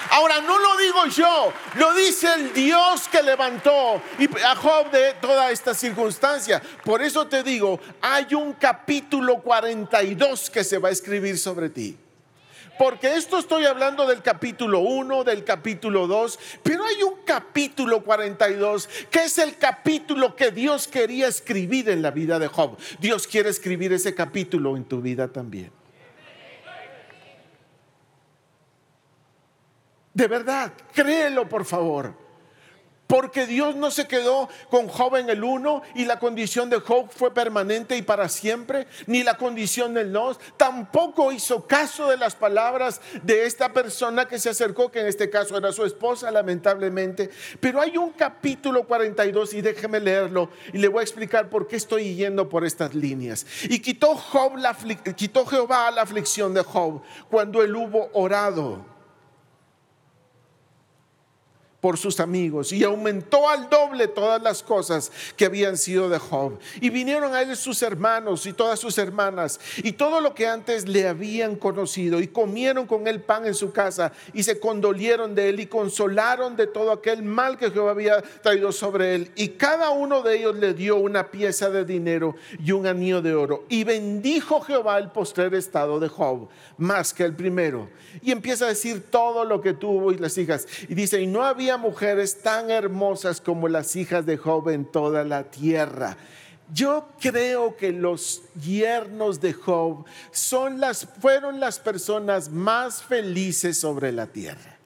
Ahora, 0.09 0.39
no 0.41 0.57
lo 0.57 0.77
digo 0.77 1.05
yo, 1.07 1.53
lo 1.75 1.93
dice 1.93 2.33
el 2.33 2.53
Dios 2.53 3.07
que 3.09 3.21
levantó 3.21 4.01
a 4.45 4.55
Job 4.55 4.89
de 4.91 5.13
toda 5.19 5.51
esta 5.51 5.73
circunstancia. 5.73 6.61
Por 6.83 7.01
eso 7.01 7.27
te 7.27 7.43
digo, 7.43 7.79
hay 8.01 8.33
un 8.33 8.53
capítulo 8.53 9.41
42 9.41 10.49
que 10.49 10.63
se 10.63 10.77
va 10.77 10.89
a 10.89 10.91
escribir 10.91 11.37
sobre 11.37 11.69
ti. 11.69 11.97
Porque 12.77 13.15
esto 13.15 13.39
estoy 13.39 13.65
hablando 13.65 14.05
del 14.05 14.21
capítulo 14.21 14.79
1, 14.79 15.23
del 15.23 15.43
capítulo 15.43 16.07
2, 16.07 16.39
pero 16.63 16.85
hay 16.85 17.01
un 17.03 17.21
capítulo 17.25 18.03
42 18.03 18.87
que 19.09 19.23
es 19.23 19.37
el 19.37 19.57
capítulo 19.57 20.35
que 20.35 20.51
Dios 20.51 20.87
quería 20.87 21.27
escribir 21.27 21.89
en 21.89 22.01
la 22.01 22.11
vida 22.11 22.39
de 22.39 22.47
Job. 22.47 22.77
Dios 22.99 23.27
quiere 23.27 23.49
escribir 23.49 23.93
ese 23.93 24.13
capítulo 24.13 24.77
en 24.77 24.85
tu 24.85 25.01
vida 25.01 25.27
también. 25.27 25.71
De 30.13 30.27
verdad, 30.27 30.73
créelo 30.93 31.47
por 31.47 31.63
favor. 31.63 32.26
Porque 33.07 33.47
Dios 33.47 33.75
no 33.75 33.89
se 33.89 34.05
quedó 34.05 34.49
con 34.69 34.89
Job 34.89 35.15
en 35.15 35.29
el 35.29 35.43
uno 35.43 35.81
y 35.95 36.05
la 36.05 36.19
condición 36.19 36.69
de 36.69 36.79
Job 36.79 37.09
fue 37.09 37.33
permanente 37.33 37.95
y 37.95 38.01
para 38.01 38.27
siempre, 38.27 38.87
ni 39.05 39.23
la 39.23 39.37
condición 39.37 39.93
del 39.93 40.11
dos. 40.11 40.39
Tampoco 40.57 41.31
hizo 41.31 41.65
caso 41.65 42.09
de 42.09 42.17
las 42.17 42.35
palabras 42.35 42.99
de 43.23 43.45
esta 43.45 43.71
persona 43.71 44.27
que 44.27 44.39
se 44.39 44.49
acercó, 44.49 44.91
que 44.91 44.99
en 44.99 45.07
este 45.07 45.29
caso 45.29 45.57
era 45.57 45.71
su 45.71 45.85
esposa, 45.85 46.29
lamentablemente. 46.31 47.29
Pero 47.61 47.81
hay 47.81 47.97
un 47.97 48.11
capítulo 48.11 48.83
42 48.83 49.53
y 49.53 49.61
déjeme 49.61 50.01
leerlo 50.01 50.49
y 50.73 50.77
le 50.77 50.89
voy 50.89 50.99
a 50.99 51.03
explicar 51.03 51.49
por 51.49 51.67
qué 51.67 51.77
estoy 51.77 52.15
yendo 52.15 52.49
por 52.49 52.65
estas 52.65 52.93
líneas. 52.93 53.45
Y 53.63 53.79
quitó, 53.79 54.15
Job 54.15 54.57
la, 54.57 54.75
quitó 55.15 55.45
Jehová 55.45 55.89
la 55.91 56.01
aflicción 56.01 56.53
de 56.53 56.61
Job 56.61 57.01
cuando 57.29 57.61
él 57.63 57.73
hubo 57.75 58.09
orado 58.13 58.96
por 61.81 61.97
sus 61.97 62.19
amigos 62.19 62.73
y 62.73 62.83
aumentó 62.83 63.47
al 63.47 63.69
doble 63.69 64.07
todas 64.07 64.41
las 64.41 64.63
cosas 64.63 65.11
que 65.35 65.45
habían 65.45 65.77
sido 65.77 66.09
de 66.09 66.17
Job. 66.17 66.57
Y 66.81 66.89
vinieron 66.89 67.35
a 67.35 67.41
él 67.41 67.55
sus 67.55 67.81
hermanos 67.83 68.45
y 68.47 68.53
todas 68.53 68.79
sus 68.79 68.97
hermanas 68.97 69.59
y 69.77 69.91
todo 69.91 70.19
lo 70.19 70.33
que 70.33 70.47
antes 70.47 70.87
le 70.87 71.07
habían 71.07 71.55
conocido 71.55 72.19
y 72.19 72.27
comieron 72.27 72.87
con 72.87 73.07
él 73.07 73.21
pan 73.21 73.45
en 73.45 73.53
su 73.53 73.71
casa 73.71 74.11
y 74.33 74.43
se 74.43 74.59
condolieron 74.59 75.35
de 75.35 75.49
él 75.49 75.59
y 75.59 75.67
consolaron 75.67 76.55
de 76.55 76.67
todo 76.67 76.91
aquel 76.91 77.21
mal 77.21 77.57
que 77.57 77.69
Jehová 77.69 77.91
había 77.91 78.21
traído 78.21 78.71
sobre 78.71 79.13
él. 79.13 79.31
Y 79.35 79.49
cada 79.49 79.91
uno 79.91 80.23
de 80.23 80.37
ellos 80.37 80.55
le 80.55 80.73
dio 80.73 80.97
una 80.97 81.29
pieza 81.29 81.69
de 81.69 81.85
dinero 81.85 82.35
y 82.63 82.71
un 82.71 82.87
anillo 82.87 83.21
de 83.21 83.35
oro. 83.35 83.65
Y 83.69 83.83
bendijo 83.83 84.61
Jehová 84.61 84.97
el 84.97 85.11
postrer 85.11 85.53
estado 85.53 85.99
de 85.99 86.07
Job 86.07 86.49
más 86.77 87.13
que 87.13 87.23
el 87.23 87.35
primero. 87.35 87.89
Y 88.21 88.31
empieza 88.31 88.65
a 88.65 88.69
decir 88.69 89.05
todo 89.09 89.45
lo 89.45 89.61
que 89.61 89.73
tuvo 89.73 90.11
y 90.11 90.17
las 90.17 90.37
hijas. 90.37 90.67
Y 90.87 90.95
dice, 90.95 91.21
y 91.21 91.27
no 91.27 91.43
había 91.43 91.66
mujeres 91.75 92.41
tan 92.41 92.71
hermosas 92.71 93.41
como 93.41 93.67
las 93.67 93.97
hijas 93.97 94.25
de 94.25 94.37
Job 94.37 94.69
en 94.69 94.85
toda 94.85 95.25
la 95.25 95.43
tierra. 95.43 96.15
Yo 96.73 97.09
creo 97.19 97.75
que 97.75 97.91
los 97.91 98.43
yernos 98.55 99.41
de 99.41 99.51
Job 99.51 100.05
son 100.31 100.79
las, 100.79 101.05
fueron 101.19 101.59
las 101.59 101.79
personas 101.79 102.49
más 102.49 103.03
felices 103.03 103.77
sobre 103.77 104.13
la 104.13 104.27
tierra 104.27 104.76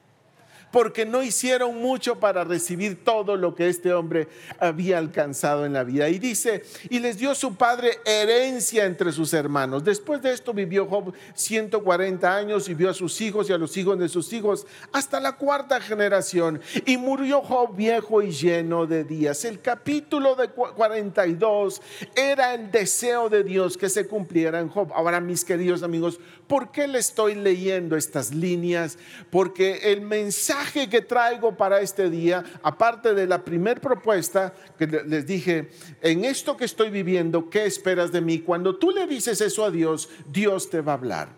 porque 0.72 1.06
no 1.06 1.22
hicieron 1.22 1.76
mucho 1.76 2.18
para 2.18 2.42
recibir 2.42 3.04
todo 3.04 3.36
lo 3.36 3.54
que 3.54 3.68
este 3.68 3.92
hombre 3.92 4.26
había 4.58 4.98
alcanzado 4.98 5.66
en 5.66 5.74
la 5.74 5.84
vida. 5.84 6.08
Y 6.08 6.18
dice, 6.18 6.64
y 6.88 6.98
les 6.98 7.18
dio 7.18 7.34
su 7.34 7.54
padre 7.54 7.98
herencia 8.04 8.86
entre 8.86 9.12
sus 9.12 9.32
hermanos. 9.34 9.84
Después 9.84 10.22
de 10.22 10.32
esto 10.32 10.52
vivió 10.52 10.86
Job 10.86 11.12
140 11.34 12.34
años 12.34 12.68
y 12.68 12.74
vio 12.74 12.90
a 12.90 12.94
sus 12.94 13.20
hijos 13.20 13.48
y 13.48 13.52
a 13.52 13.58
los 13.58 13.76
hijos 13.76 13.98
de 13.98 14.08
sus 14.08 14.32
hijos 14.32 14.66
hasta 14.92 15.20
la 15.20 15.32
cuarta 15.32 15.80
generación. 15.80 16.60
Y 16.86 16.96
murió 16.96 17.42
Job 17.42 17.76
viejo 17.76 18.22
y 18.22 18.30
lleno 18.30 18.86
de 18.86 19.04
días. 19.04 19.44
El 19.44 19.60
capítulo 19.60 20.34
de 20.34 20.48
42 20.48 21.82
era 22.16 22.54
el 22.54 22.70
deseo 22.70 23.28
de 23.28 23.44
Dios 23.44 23.76
que 23.76 23.90
se 23.90 24.06
cumpliera 24.06 24.58
en 24.60 24.68
Job. 24.68 24.90
Ahora, 24.94 25.20
mis 25.20 25.44
queridos 25.44 25.82
amigos, 25.82 26.18
¿por 26.52 26.70
qué 26.70 26.86
le 26.86 26.98
estoy 26.98 27.34
leyendo 27.34 27.96
estas 27.96 28.34
líneas? 28.34 28.98
Porque 29.30 29.90
el 29.90 30.02
mensaje 30.02 30.90
que 30.90 31.00
traigo 31.00 31.56
para 31.56 31.80
este 31.80 32.10
día, 32.10 32.44
aparte 32.62 33.14
de 33.14 33.26
la 33.26 33.42
primer 33.42 33.80
propuesta 33.80 34.52
que 34.78 34.86
les 34.86 35.26
dije, 35.26 35.70
en 36.02 36.26
esto 36.26 36.54
que 36.58 36.66
estoy 36.66 36.90
viviendo, 36.90 37.48
¿qué 37.48 37.64
esperas 37.64 38.12
de 38.12 38.20
mí? 38.20 38.40
Cuando 38.40 38.76
tú 38.76 38.90
le 38.90 39.06
dices 39.06 39.40
eso 39.40 39.64
a 39.64 39.70
Dios, 39.70 40.10
Dios 40.30 40.68
te 40.68 40.82
va 40.82 40.92
a 40.92 40.96
hablar. 40.96 41.28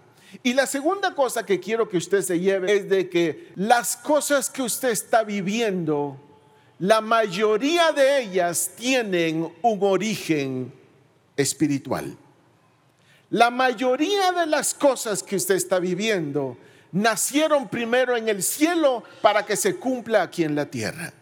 Y 0.43 0.53
la 0.53 0.67
segunda 0.67 1.15
cosa 1.15 1.47
que 1.47 1.61
quiero 1.61 1.89
que 1.89 1.99
usted 1.99 2.23
se 2.23 2.41
lleve 2.41 2.75
es 2.75 2.89
de 2.89 3.09
que 3.09 3.53
las 3.55 3.97
cosas 3.97 4.51
que 4.51 4.63
usted 4.63 4.89
está 4.89 5.23
viviendo, 5.23 6.19
la 6.81 7.01
mayoría 7.01 7.93
de 7.93 8.21
ellas 8.21 8.73
tienen 8.77 9.49
un 9.63 9.79
origen 9.81 10.73
espiritual. 11.37 12.17
La 13.35 13.51
mayoría 13.51 14.31
de 14.31 14.47
las 14.47 14.75
cosas 14.75 15.21
que 15.21 15.35
usted 15.35 15.57
está 15.57 15.81
viviendo 15.81 16.57
nacieron 16.93 17.69
primero 17.69 18.17
en 18.17 18.29
el 18.29 18.45
cielo 18.45 19.03
para 19.23 19.45
que 19.45 19.57
se 19.57 19.75
cumpla 19.75 20.23
aquí 20.23 20.45
en 20.45 20.55
la 20.55 20.67
tierra. 20.67 21.13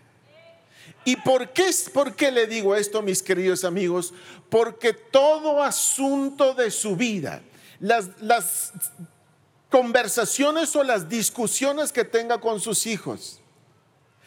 ¿Y 1.07 1.17
por 1.17 1.55
qué, 1.55 1.71
por 1.95 2.15
qué 2.15 2.31
le 2.31 2.47
digo 2.47 2.77
esto, 2.77 3.01
mis 3.01 3.23
queridos 3.23 3.65
amigos? 3.65 4.13
Porque 4.51 4.93
todo 4.93 5.63
asunto 5.63 6.53
de 6.53 6.71
su 6.71 6.97
vida, 6.97 7.41
las, 7.81 8.11
las 8.21 8.73
conversaciones 9.71 10.77
o 10.77 10.85
las 10.85 11.09
discusiones 11.09 11.93
que 11.93 12.05
tenga 12.05 12.43
con 12.43 12.61
sus 12.61 12.87
hijos, 12.87 13.41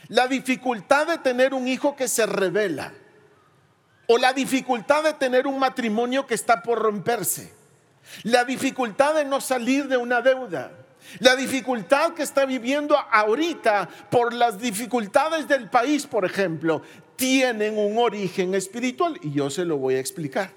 la 0.07 0.27
dificultad 0.27 1.05
de 1.05 1.19
tener 1.19 1.53
un 1.53 1.67
hijo 1.67 1.95
que 1.95 2.07
se 2.07 2.25
revela, 2.25 2.95
o 4.07 4.17
la 4.17 4.33
dificultad 4.33 5.03
de 5.03 5.13
tener 5.13 5.45
un 5.45 5.59
matrimonio 5.59 6.25
que 6.25 6.33
está 6.33 6.63
por 6.63 6.79
romperse, 6.79 7.53
la 8.23 8.45
dificultad 8.45 9.15
de 9.15 9.25
no 9.25 9.41
salir 9.41 9.87
de 9.87 9.97
una 9.97 10.21
deuda, 10.21 10.71
la 11.19 11.35
dificultad 11.35 12.13
que 12.13 12.23
está 12.23 12.45
viviendo 12.45 12.97
ahorita 12.97 13.87
por 14.09 14.33
las 14.33 14.59
dificultades 14.59 15.47
del 15.47 15.69
país, 15.69 16.07
por 16.07 16.25
ejemplo, 16.25 16.81
tienen 17.15 17.77
un 17.77 17.97
origen 17.97 18.55
espiritual 18.55 19.17
y 19.21 19.31
yo 19.31 19.49
se 19.49 19.65
lo 19.65 19.77
voy 19.77 19.95
a 19.95 19.99
explicar. 19.99 20.51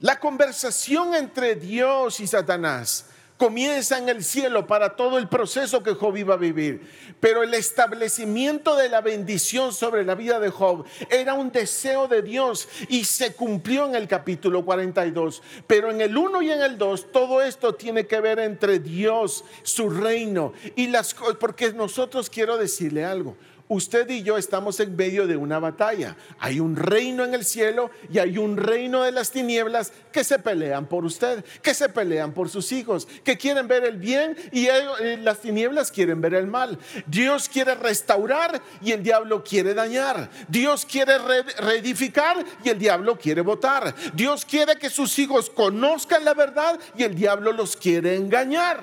La 0.00 0.20
conversación 0.20 1.14
entre 1.14 1.54
Dios 1.54 2.20
y 2.20 2.26
Satanás 2.26 3.06
comienza 3.36 3.98
en 3.98 4.08
el 4.08 4.22
cielo 4.22 4.66
para 4.66 4.96
todo 4.96 5.18
el 5.18 5.28
proceso 5.28 5.82
que 5.82 5.94
Job 5.94 6.16
iba 6.16 6.34
a 6.34 6.38
vivir. 6.38 6.88
Pero 7.20 7.42
el 7.42 7.54
establecimiento 7.54 8.76
de 8.76 8.88
la 8.88 9.00
bendición 9.00 9.72
sobre 9.72 10.04
la 10.04 10.14
vida 10.14 10.38
de 10.38 10.50
Job 10.50 10.84
era 11.10 11.34
un 11.34 11.50
deseo 11.50 12.06
de 12.08 12.22
Dios 12.22 12.68
y 12.88 13.04
se 13.04 13.34
cumplió 13.34 13.86
en 13.86 13.94
el 13.94 14.08
capítulo 14.08 14.64
42. 14.64 15.42
Pero 15.66 15.90
en 15.90 16.00
el 16.00 16.16
1 16.16 16.42
y 16.42 16.50
en 16.50 16.62
el 16.62 16.78
2 16.78 17.12
todo 17.12 17.42
esto 17.42 17.74
tiene 17.74 18.06
que 18.06 18.20
ver 18.20 18.38
entre 18.38 18.78
Dios, 18.78 19.44
su 19.62 19.90
reino 19.90 20.52
y 20.76 20.88
las 20.88 21.14
porque 21.38 21.72
nosotros 21.72 22.30
quiero 22.30 22.56
decirle 22.56 23.04
algo. 23.04 23.36
Usted 23.66 24.10
y 24.10 24.22
yo 24.22 24.36
estamos 24.36 24.78
en 24.80 24.94
medio 24.94 25.26
de 25.26 25.38
una 25.38 25.58
batalla. 25.58 26.16
Hay 26.38 26.60
un 26.60 26.76
reino 26.76 27.24
en 27.24 27.32
el 27.32 27.46
cielo 27.46 27.90
y 28.12 28.18
hay 28.18 28.36
un 28.36 28.58
reino 28.58 29.02
de 29.02 29.10
las 29.10 29.30
tinieblas 29.30 29.90
que 30.12 30.22
se 30.22 30.38
pelean 30.38 30.84
por 30.84 31.06
usted, 31.06 31.42
que 31.62 31.72
se 31.72 31.88
pelean 31.88 32.32
por 32.32 32.50
sus 32.50 32.72
hijos, 32.72 33.08
que 33.24 33.38
quieren 33.38 33.66
ver 33.66 33.84
el 33.84 33.96
bien 33.96 34.36
y 34.52 34.66
eh, 34.66 35.16
las 35.22 35.40
tinieblas 35.40 35.90
quieren 35.90 36.20
ver 36.20 36.34
el 36.34 36.46
mal. 36.46 36.78
Dios 37.06 37.48
quiere 37.48 37.74
restaurar 37.74 38.60
y 38.82 38.92
el 38.92 39.02
diablo 39.02 39.42
quiere 39.42 39.72
dañar. 39.72 40.28
Dios 40.46 40.84
quiere 40.84 41.16
reedificar 41.18 42.44
y 42.62 42.68
el 42.68 42.78
diablo 42.78 43.18
quiere 43.18 43.40
votar. 43.40 43.94
Dios 44.12 44.44
quiere 44.44 44.76
que 44.76 44.90
sus 44.90 45.18
hijos 45.18 45.48
conozcan 45.48 46.22
la 46.22 46.34
verdad 46.34 46.78
y 46.98 47.04
el 47.04 47.14
diablo 47.14 47.50
los 47.50 47.78
quiere 47.78 48.14
engañar. 48.14 48.82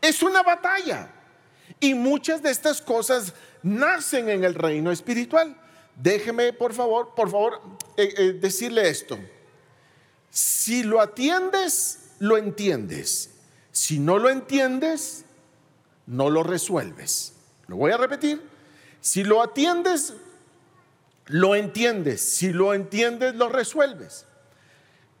Es 0.00 0.22
una 0.22 0.44
batalla. 0.44 1.10
Y 1.80 1.94
muchas 1.94 2.42
de 2.42 2.50
estas 2.50 2.80
cosas 2.80 3.34
nacen 3.64 4.28
en 4.28 4.44
el 4.44 4.54
reino 4.54 4.92
espiritual. 4.92 5.56
Déjeme, 5.96 6.52
por 6.52 6.72
favor, 6.72 7.14
por 7.16 7.30
favor, 7.30 7.60
eh, 7.96 8.14
eh, 8.16 8.32
decirle 8.34 8.88
esto. 8.88 9.18
Si 10.30 10.82
lo 10.82 11.00
atiendes, 11.00 12.10
lo 12.18 12.36
entiendes. 12.36 13.30
Si 13.72 13.98
no 13.98 14.18
lo 14.18 14.28
entiendes, 14.30 15.24
no 16.06 16.30
lo 16.30 16.42
resuelves. 16.42 17.32
Lo 17.66 17.76
voy 17.76 17.92
a 17.92 17.96
repetir. 17.96 18.42
Si 19.00 19.24
lo 19.24 19.42
atiendes, 19.42 20.14
lo 21.26 21.54
entiendes. 21.54 22.20
Si 22.20 22.52
lo 22.52 22.74
entiendes, 22.74 23.34
lo 23.34 23.48
resuelves. 23.48 24.26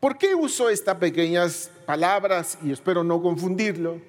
¿Por 0.00 0.18
qué 0.18 0.34
uso 0.34 0.68
estas 0.68 0.96
pequeñas 0.96 1.70
palabras? 1.86 2.58
Y 2.62 2.72
espero 2.72 3.02
no 3.02 3.22
confundirlo. 3.22 4.02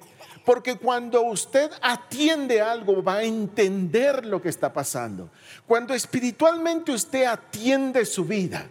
Porque 0.46 0.76
cuando 0.76 1.22
usted 1.22 1.72
atiende 1.82 2.60
algo, 2.60 3.02
va 3.02 3.16
a 3.16 3.22
entender 3.24 4.24
lo 4.24 4.40
que 4.40 4.48
está 4.48 4.72
pasando. 4.72 5.28
Cuando 5.66 5.92
espiritualmente 5.92 6.92
usted 6.92 7.24
atiende 7.24 8.06
su 8.06 8.24
vida, 8.24 8.64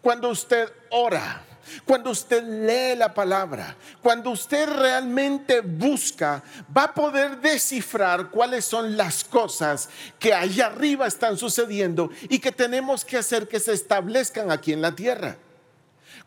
cuando 0.00 0.28
usted 0.28 0.72
ora, 0.90 1.42
cuando 1.84 2.10
usted 2.10 2.44
lee 2.44 2.96
la 2.96 3.12
palabra, 3.12 3.76
cuando 4.00 4.30
usted 4.30 4.68
realmente 4.68 5.62
busca, 5.62 6.44
va 6.74 6.84
a 6.84 6.94
poder 6.94 7.40
descifrar 7.40 8.30
cuáles 8.30 8.64
son 8.64 8.96
las 8.96 9.24
cosas 9.24 9.88
que 10.16 10.32
allá 10.32 10.66
arriba 10.66 11.08
están 11.08 11.36
sucediendo 11.36 12.08
y 12.28 12.38
que 12.38 12.52
tenemos 12.52 13.04
que 13.04 13.16
hacer 13.16 13.48
que 13.48 13.58
se 13.58 13.72
establezcan 13.72 14.52
aquí 14.52 14.72
en 14.72 14.80
la 14.80 14.94
tierra. 14.94 15.36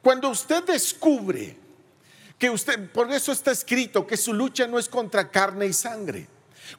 Cuando 0.01 0.29
usted 0.29 0.61
descubre 0.65 1.62
que 2.37 2.49
usted, 2.49 2.91
por 2.91 3.11
eso 3.11 3.31
está 3.31 3.51
escrito 3.51 4.05
que 4.05 4.17
su 4.17 4.33
lucha 4.33 4.67
no 4.67 4.79
es 4.79 4.89
contra 4.89 5.29
carne 5.29 5.67
y 5.67 5.73
sangre. 5.73 6.27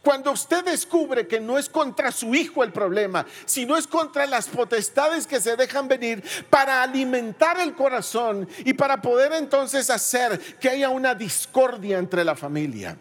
Cuando 0.03 0.33
usted 0.33 0.65
descubre 0.65 1.27
que 1.27 1.41
no 1.41 1.59
es 1.59 1.69
contra 1.69 2.11
su 2.11 2.35
hijo 2.35 2.65
el 2.65 2.73
problema, 2.73 3.27
sino 3.45 3.77
es 3.77 3.87
contra 3.87 4.27
las 4.27 4.47
potestades 4.49 5.27
que 5.27 5.41
se 5.41 5.57
dejan 5.57 5.89
venir 5.89 6.23
para 6.51 6.83
alimentar 6.83 7.61
el 7.61 7.75
corazón 7.75 8.49
y 8.65 8.73
para 8.73 9.01
poder 9.01 9.33
entonces 9.33 9.91
hacer 9.91 10.39
que 10.59 10.69
haya 10.69 10.89
una 10.89 11.15
discordia 11.15 11.99
entre 11.99 12.25
la 12.25 12.35
familia. 12.35 12.97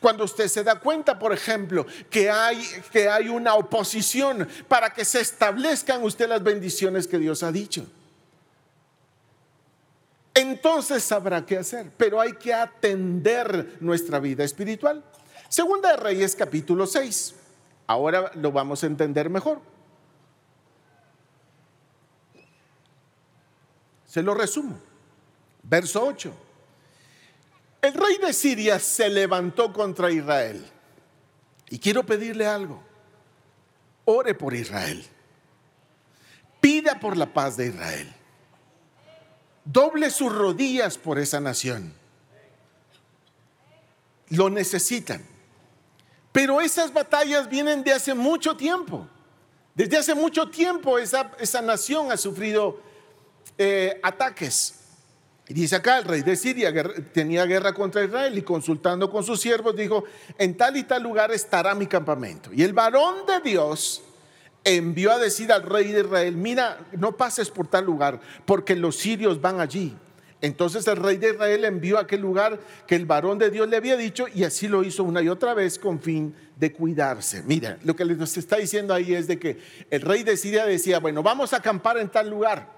Cuando 0.00 0.24
usted 0.24 0.48
se 0.48 0.64
da 0.64 0.80
cuenta, 0.80 1.18
por 1.18 1.32
ejemplo, 1.32 1.86
que 2.10 2.28
hay, 2.28 2.66
que 2.92 3.08
hay 3.08 3.28
una 3.28 3.54
oposición 3.54 4.48
para 4.66 4.92
que 4.92 5.04
se 5.04 5.20
establezcan 5.20 6.02
usted 6.02 6.28
las 6.28 6.42
bendiciones 6.42 7.06
que 7.06 7.18
Dios 7.18 7.42
ha 7.42 7.52
dicho 7.52 7.86
entonces 10.36 11.02
sabrá 11.02 11.44
qué 11.46 11.56
hacer. 11.56 11.90
Pero 11.96 12.20
hay 12.20 12.34
que 12.34 12.52
atender 12.52 13.78
nuestra 13.80 14.20
vida 14.20 14.44
espiritual. 14.44 15.02
Segunda 15.48 15.92
de 15.92 15.96
Reyes 15.96 16.36
capítulo 16.36 16.86
6. 16.86 17.34
Ahora 17.86 18.30
lo 18.34 18.52
vamos 18.52 18.84
a 18.84 18.86
entender 18.86 19.30
mejor. 19.30 19.60
Se 24.04 24.22
lo 24.22 24.34
resumo. 24.34 24.78
Verso 25.62 26.04
8. 26.04 26.32
El 27.80 27.94
rey 27.94 28.18
de 28.18 28.32
Siria 28.34 28.78
se 28.78 29.08
levantó 29.08 29.72
contra 29.72 30.10
Israel. 30.10 30.70
Y 31.70 31.78
quiero 31.78 32.04
pedirle 32.04 32.46
algo. 32.46 32.82
Ore 34.04 34.34
por 34.34 34.52
Israel. 34.52 35.02
Pida 36.60 37.00
por 37.00 37.16
la 37.16 37.32
paz 37.32 37.56
de 37.56 37.68
Israel 37.68 38.14
doble 39.66 40.10
sus 40.10 40.32
rodillas 40.32 40.96
por 40.96 41.18
esa 41.18 41.40
nación. 41.40 41.92
Lo 44.30 44.48
necesitan. 44.48 45.24
Pero 46.32 46.60
esas 46.60 46.92
batallas 46.92 47.48
vienen 47.48 47.82
de 47.82 47.92
hace 47.92 48.14
mucho 48.14 48.56
tiempo. 48.56 49.06
Desde 49.74 49.98
hace 49.98 50.14
mucho 50.14 50.48
tiempo 50.48 50.98
esa, 50.98 51.32
esa 51.38 51.60
nación 51.60 52.10
ha 52.10 52.16
sufrido 52.16 52.80
eh, 53.58 54.00
ataques. 54.02 54.74
Y 55.48 55.54
dice 55.54 55.76
acá, 55.76 55.98
el 55.98 56.04
rey 56.04 56.22
de 56.22 56.34
Siria 56.34 56.72
tenía 57.12 57.44
guerra 57.44 57.72
contra 57.72 58.04
Israel 58.04 58.36
y 58.36 58.42
consultando 58.42 59.10
con 59.10 59.22
sus 59.22 59.40
siervos 59.40 59.76
dijo, 59.76 60.04
en 60.38 60.56
tal 60.56 60.76
y 60.76 60.82
tal 60.82 61.02
lugar 61.02 61.30
estará 61.30 61.74
mi 61.74 61.86
campamento. 61.86 62.52
Y 62.52 62.64
el 62.64 62.72
varón 62.72 63.26
de 63.26 63.40
Dios 63.48 64.02
envió 64.66 65.12
a 65.12 65.18
decir 65.18 65.52
al 65.52 65.62
rey 65.62 65.92
de 65.92 66.00
Israel, 66.00 66.36
mira, 66.36 66.78
no 66.92 67.16
pases 67.16 67.50
por 67.50 67.68
tal 67.68 67.84
lugar, 67.84 68.20
porque 68.44 68.74
los 68.74 68.96
sirios 68.96 69.40
van 69.40 69.60
allí. 69.60 69.96
Entonces 70.42 70.86
el 70.88 70.96
rey 70.96 71.16
de 71.16 71.30
Israel 71.30 71.64
envió 71.64 71.98
a 71.98 72.02
aquel 72.02 72.20
lugar 72.20 72.58
que 72.86 72.96
el 72.96 73.06
varón 73.06 73.38
de 73.38 73.50
Dios 73.50 73.68
le 73.68 73.76
había 73.76 73.96
dicho 73.96 74.26
y 74.32 74.44
así 74.44 74.68
lo 74.68 74.82
hizo 74.84 75.04
una 75.04 75.22
y 75.22 75.28
otra 75.28 75.54
vez 75.54 75.78
con 75.78 76.00
fin 76.00 76.34
de 76.56 76.72
cuidarse. 76.72 77.42
Mira, 77.44 77.78
lo 77.84 77.94
que 77.96 78.04
nos 78.04 78.36
está 78.36 78.56
diciendo 78.56 78.92
ahí 78.92 79.14
es 79.14 79.28
de 79.28 79.38
que 79.38 79.58
el 79.88 80.02
rey 80.02 80.24
de 80.24 80.36
Siria 80.36 80.66
decía, 80.66 80.98
bueno, 80.98 81.22
vamos 81.22 81.52
a 81.52 81.58
acampar 81.58 81.96
en 81.98 82.08
tal 82.08 82.28
lugar. 82.28 82.74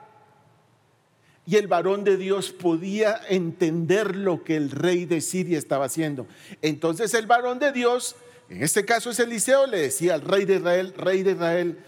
Y 1.46 1.56
el 1.56 1.66
varón 1.66 2.04
de 2.04 2.18
Dios 2.18 2.52
podía 2.52 3.18
entender 3.30 4.14
lo 4.14 4.44
que 4.44 4.56
el 4.56 4.70
rey 4.70 5.06
de 5.06 5.22
Siria 5.22 5.56
estaba 5.56 5.86
haciendo. 5.86 6.26
Entonces 6.60 7.14
el 7.14 7.26
varón 7.26 7.58
de 7.58 7.72
Dios 7.72 8.14
en 8.48 8.62
este 8.62 8.84
caso 8.84 9.10
es 9.10 9.18
Eliseo, 9.18 9.66
le 9.66 9.78
decía 9.78 10.14
al 10.14 10.22
rey 10.22 10.44
de 10.44 10.56
Israel, 10.56 10.94
rey 10.96 11.22
de 11.22 11.32
Israel, 11.32 11.84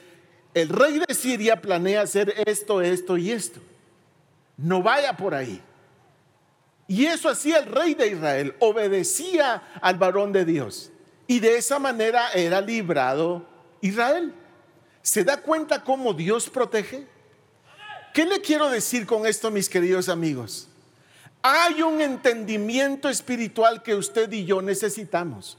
el 0.52 0.68
rey 0.68 0.98
de 0.98 1.14
Siria 1.14 1.60
planea 1.60 2.02
hacer 2.02 2.34
esto, 2.46 2.82
esto 2.82 3.16
y 3.16 3.30
esto. 3.30 3.60
No 4.56 4.82
vaya 4.82 5.16
por 5.16 5.34
ahí. 5.34 5.62
Y 6.86 7.06
eso 7.06 7.28
hacía 7.28 7.58
el 7.58 7.66
rey 7.66 7.94
de 7.94 8.08
Israel, 8.08 8.54
obedecía 8.58 9.62
al 9.80 9.96
varón 9.96 10.32
de 10.32 10.44
Dios. 10.44 10.90
Y 11.26 11.38
de 11.38 11.56
esa 11.56 11.78
manera 11.78 12.32
era 12.32 12.60
librado 12.60 13.46
Israel. 13.80 14.34
¿Se 15.00 15.24
da 15.24 15.40
cuenta 15.40 15.82
cómo 15.82 16.12
Dios 16.12 16.50
protege? 16.50 17.06
¿Qué 18.12 18.26
le 18.26 18.40
quiero 18.40 18.68
decir 18.68 19.06
con 19.06 19.24
esto, 19.24 19.50
mis 19.50 19.68
queridos 19.68 20.08
amigos? 20.08 20.68
Hay 21.42 21.80
un 21.80 22.00
entendimiento 22.00 23.08
espiritual 23.08 23.82
que 23.82 23.94
usted 23.94 24.30
y 24.32 24.44
yo 24.44 24.60
necesitamos. 24.60 25.56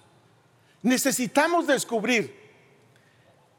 Necesitamos 0.84 1.68
descubrir, 1.68 2.36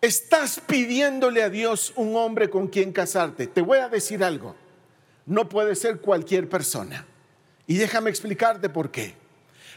estás 0.01 0.61
pidiéndole 0.61 1.43
a 1.43 1.51
Dios 1.51 1.93
un 1.97 2.17
hombre 2.17 2.51
con 2.51 2.67
quien 2.67 2.93
casarte. 2.93 3.47
Te 3.47 3.63
voy 3.63 3.79
a 3.79 3.89
decir 3.89 4.25
algo, 4.25 4.57
no 5.27 5.49
puede 5.49 5.75
ser 5.77 6.01
cualquier 6.01 6.49
persona. 6.49 7.07
Y 7.67 7.77
déjame 7.77 8.11
explicarte 8.11 8.69
por 8.69 8.91
qué. 8.91 9.22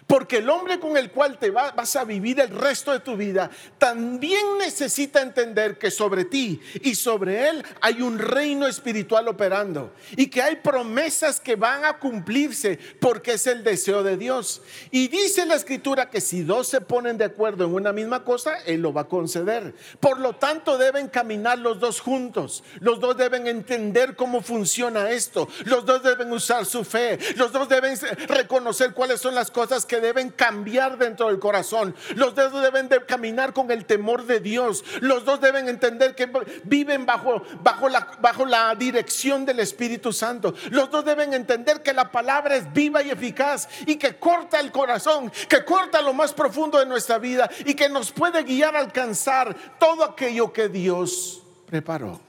Porque 0.08 0.38
el 0.38 0.50
hombre 0.50 0.80
con 0.80 0.98
el 0.98 1.12
cual 1.12 1.40
te 1.40 1.50
vas 1.50 1.96
a 1.96 2.04
vivir 2.04 2.40
el 2.40 2.50
resto 2.50 2.92
de 2.92 3.00
tu 3.00 3.18
vida 3.18 3.50
también 3.80 4.58
necesita 4.60 5.22
entender 5.22 5.80
que 5.80 5.90
sobre 5.90 6.26
ti 6.26 6.62
y 6.82 6.94
sobre 6.94 7.50
él 7.50 7.66
hay 7.82 8.02
un 8.04 8.20
reino 8.20 8.68
espiritual 8.68 9.28
operando 9.28 9.94
y 10.16 10.28
que 10.28 10.44
hay 10.44 10.58
promesas 10.58 11.40
que 11.40 11.56
van 11.56 11.86
a 11.86 11.98
cumplirse 11.98 12.78
porque 13.00 13.34
es 13.34 13.48
el 13.48 13.64
deseo 13.64 14.04
de 14.04 14.16
Dios. 14.16 14.62
Y 14.92 15.08
dice 15.08 15.46
la 15.46 15.56
escritura 15.56 16.10
que 16.12 16.22
si 16.22 16.44
dos 16.44 16.68
se 16.68 16.82
ponen 16.82 17.18
de 17.18 17.26
acuerdo 17.26 17.66
en 17.66 17.74
una 17.74 17.92
misma 17.92 18.24
cosa, 18.24 18.58
él 18.66 18.82
lo 18.82 18.94
va 18.94 19.02
a 19.02 19.08
conceder. 19.08 19.74
Por 20.00 20.20
lo 20.20 20.36
tanto, 20.36 20.78
deben 20.78 21.08
caminar 21.08 21.58
los 21.58 21.80
dos 21.80 22.00
juntos. 22.00 22.64
Los 22.80 23.00
dos 23.00 23.18
deben 23.18 23.48
entender 23.48 24.16
cómo 24.16 24.42
funciona 24.42 25.10
esto. 25.10 25.48
Los 25.66 25.86
dos 25.86 26.04
deben 26.04 26.32
usar 26.32 26.66
su 26.66 26.84
fe. 26.84 27.18
Los 27.36 27.52
dos 27.52 27.68
deben 27.68 27.98
reconocer 28.28 28.94
cuáles 28.94 29.20
son 29.20 29.34
las 29.34 29.50
cosas 29.50 29.86
que 29.86 29.95
deben 30.02 30.30
cambiar 30.30 30.98
dentro 30.98 31.28
del 31.28 31.40
corazón. 31.40 31.96
Los 32.16 32.36
dos 32.36 32.62
deben 32.62 32.90
de 32.90 33.06
caminar 33.06 33.54
con 33.54 33.72
el 33.72 33.86
temor 33.86 34.26
de 34.26 34.40
Dios. 34.40 34.84
Los 35.02 35.26
dos 35.26 35.42
deben 35.42 35.68
entender 35.68 36.16
que 36.16 36.30
viven 36.64 37.06
bajo, 37.06 37.44
bajo, 37.62 37.90
la, 37.90 38.08
bajo 38.20 38.46
la 38.46 38.74
dirección 38.76 39.46
del 39.46 39.60
Espíritu 39.60 40.14
Santo. 40.14 40.54
Los 40.70 40.90
dos 40.90 41.06
deben 41.06 41.34
entender 41.34 41.82
que 41.82 41.94
la 41.94 42.12
palabra 42.12 42.56
es 42.56 42.72
viva 42.74 43.02
y 43.02 43.10
eficaz 43.10 43.68
y 43.86 43.96
que 43.96 44.18
corta 44.18 44.60
el 44.60 44.72
corazón, 44.72 45.32
que 45.50 45.64
corta 45.64 46.02
lo 46.02 46.14
más 46.14 46.34
profundo 46.34 46.80
de 46.80 46.86
nuestra 46.86 47.18
vida 47.18 47.50
y 47.66 47.74
que 47.74 47.90
nos 47.90 48.12
puede 48.12 48.44
guiar 48.44 48.76
a 48.76 48.80
alcanzar 48.80 49.56
todo 49.80 50.04
aquello 50.04 50.52
que 50.52 50.70
Dios 50.70 51.42
preparó. 51.66 52.20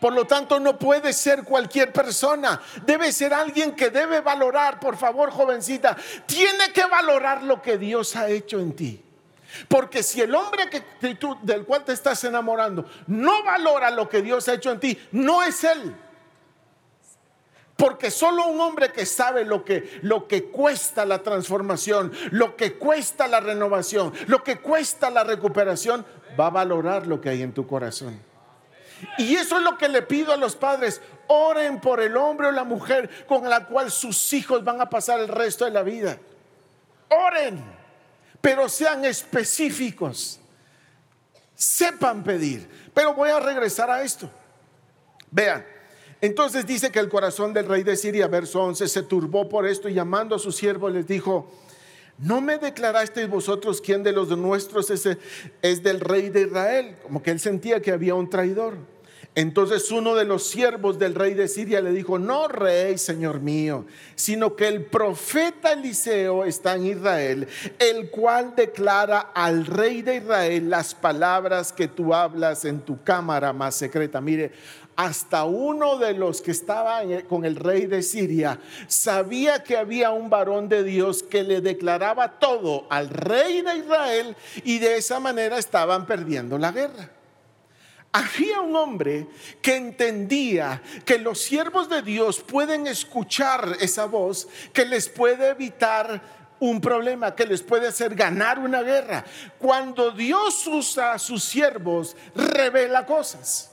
Por 0.00 0.14
lo 0.14 0.26
tanto, 0.26 0.58
no 0.58 0.78
puede 0.78 1.12
ser 1.12 1.44
cualquier 1.44 1.92
persona. 1.92 2.60
Debe 2.86 3.12
ser 3.12 3.34
alguien 3.34 3.76
que 3.76 3.90
debe 3.90 4.22
valorar, 4.22 4.80
por 4.80 4.96
favor, 4.96 5.30
jovencita, 5.30 5.96
tiene 6.26 6.72
que 6.72 6.86
valorar 6.86 7.42
lo 7.42 7.60
que 7.60 7.76
Dios 7.76 8.16
ha 8.16 8.28
hecho 8.28 8.58
en 8.58 8.74
ti. 8.74 9.04
Porque 9.68 10.02
si 10.02 10.20
el 10.22 10.34
hombre 10.34 10.70
que, 10.70 10.82
del 11.42 11.64
cual 11.66 11.84
te 11.84 11.92
estás 11.92 12.22
enamorando 12.24 12.88
no 13.08 13.42
valora 13.44 13.90
lo 13.90 14.08
que 14.08 14.22
Dios 14.22 14.48
ha 14.48 14.54
hecho 14.54 14.70
en 14.70 14.80
ti, 14.80 14.98
no 15.12 15.42
es 15.42 15.64
él. 15.64 15.94
Porque 17.76 18.10
solo 18.10 18.46
un 18.46 18.60
hombre 18.60 18.92
que 18.92 19.06
sabe 19.06 19.44
lo 19.44 19.64
que, 19.64 20.00
lo 20.02 20.28
que 20.28 20.44
cuesta 20.44 21.04
la 21.04 21.22
transformación, 21.22 22.12
lo 22.30 22.56
que 22.56 22.74
cuesta 22.74 23.26
la 23.26 23.40
renovación, 23.40 24.12
lo 24.26 24.44
que 24.44 24.60
cuesta 24.60 25.10
la 25.10 25.24
recuperación, 25.24 26.06
va 26.38 26.46
a 26.46 26.50
valorar 26.50 27.06
lo 27.06 27.20
que 27.20 27.30
hay 27.30 27.42
en 27.42 27.52
tu 27.52 27.66
corazón. 27.66 28.29
Y 29.18 29.36
eso 29.36 29.58
es 29.58 29.62
lo 29.62 29.76
que 29.76 29.88
le 29.88 30.02
pido 30.02 30.32
a 30.32 30.36
los 30.36 30.56
padres. 30.56 31.00
Oren 31.26 31.80
por 31.80 32.00
el 32.00 32.16
hombre 32.16 32.48
o 32.48 32.52
la 32.52 32.64
mujer 32.64 33.26
con 33.26 33.48
la 33.48 33.66
cual 33.66 33.90
sus 33.90 34.32
hijos 34.32 34.64
van 34.64 34.80
a 34.80 34.90
pasar 34.90 35.20
el 35.20 35.28
resto 35.28 35.64
de 35.64 35.70
la 35.70 35.82
vida. 35.82 36.18
Oren, 37.08 37.62
pero 38.40 38.68
sean 38.68 39.04
específicos. 39.04 40.40
Sepan 41.54 42.24
pedir. 42.24 42.68
Pero 42.94 43.14
voy 43.14 43.30
a 43.30 43.40
regresar 43.40 43.90
a 43.90 44.02
esto. 44.02 44.30
Vean, 45.30 45.64
entonces 46.20 46.66
dice 46.66 46.90
que 46.90 46.98
el 46.98 47.08
corazón 47.08 47.52
del 47.52 47.66
rey 47.66 47.82
de 47.82 47.96
Siria, 47.96 48.26
verso 48.26 48.62
11, 48.62 48.88
se 48.88 49.02
turbó 49.02 49.48
por 49.48 49.66
esto 49.66 49.88
y 49.88 49.94
llamando 49.94 50.36
a 50.36 50.38
su 50.38 50.52
siervo 50.52 50.88
les 50.88 51.06
dijo, 51.06 51.50
¿no 52.20 52.40
me 52.40 52.58
declarasteis 52.58 53.28
vosotros 53.28 53.80
quién 53.80 54.02
de 54.02 54.12
los 54.12 54.28
nuestros 54.36 54.90
es, 54.90 55.08
es 55.62 55.82
del 55.82 56.00
rey 56.00 56.28
de 56.28 56.42
Israel? 56.42 56.96
Como 57.02 57.22
que 57.22 57.30
él 57.30 57.40
sentía 57.40 57.80
que 57.80 57.90
había 57.90 58.14
un 58.14 58.28
traidor. 58.30 58.74
Entonces 59.36 59.92
uno 59.92 60.16
de 60.16 60.24
los 60.24 60.48
siervos 60.48 60.98
del 60.98 61.14
rey 61.14 61.34
de 61.34 61.46
Siria 61.46 61.80
le 61.80 61.92
dijo, 61.92 62.18
no 62.18 62.48
rey, 62.48 62.98
señor 62.98 63.40
mío, 63.40 63.86
sino 64.16 64.56
que 64.56 64.66
el 64.66 64.84
profeta 64.84 65.72
Eliseo 65.72 66.44
está 66.44 66.74
en 66.74 66.86
Israel, 66.86 67.46
el 67.78 68.10
cual 68.10 68.54
declara 68.56 69.30
al 69.32 69.66
rey 69.66 70.02
de 70.02 70.16
Israel 70.16 70.68
las 70.68 70.96
palabras 70.96 71.72
que 71.72 71.86
tú 71.86 72.12
hablas 72.12 72.64
en 72.64 72.80
tu 72.80 73.04
cámara 73.04 73.52
más 73.52 73.76
secreta. 73.76 74.20
Mire, 74.20 74.50
hasta 74.96 75.44
uno 75.44 75.96
de 75.96 76.12
los 76.12 76.42
que 76.42 76.50
estaba 76.50 77.00
con 77.28 77.44
el 77.44 77.54
rey 77.54 77.86
de 77.86 78.02
Siria 78.02 78.58
sabía 78.88 79.62
que 79.62 79.76
había 79.76 80.10
un 80.10 80.28
varón 80.28 80.68
de 80.68 80.82
Dios 80.82 81.22
que 81.22 81.44
le 81.44 81.60
declaraba 81.60 82.40
todo 82.40 82.88
al 82.90 83.08
rey 83.08 83.62
de 83.62 83.76
Israel 83.76 84.36
y 84.64 84.80
de 84.80 84.96
esa 84.96 85.20
manera 85.20 85.56
estaban 85.56 86.04
perdiendo 86.04 86.58
la 86.58 86.72
guerra. 86.72 87.19
Había 88.12 88.60
un 88.60 88.74
hombre 88.74 89.28
que 89.62 89.76
entendía 89.76 90.82
que 91.04 91.18
los 91.18 91.40
siervos 91.40 91.88
de 91.88 92.02
Dios 92.02 92.40
pueden 92.40 92.88
escuchar 92.88 93.76
esa 93.80 94.06
voz 94.06 94.48
que 94.72 94.84
les 94.84 95.08
puede 95.08 95.50
evitar 95.50 96.20
un 96.58 96.80
problema, 96.80 97.34
que 97.34 97.46
les 97.46 97.62
puede 97.62 97.86
hacer 97.86 98.14
ganar 98.16 98.58
una 98.58 98.82
guerra. 98.82 99.24
Cuando 99.58 100.10
Dios 100.10 100.66
usa 100.66 101.12
a 101.12 101.18
sus 101.18 101.44
siervos, 101.44 102.16
revela 102.34 103.06
cosas. 103.06 103.70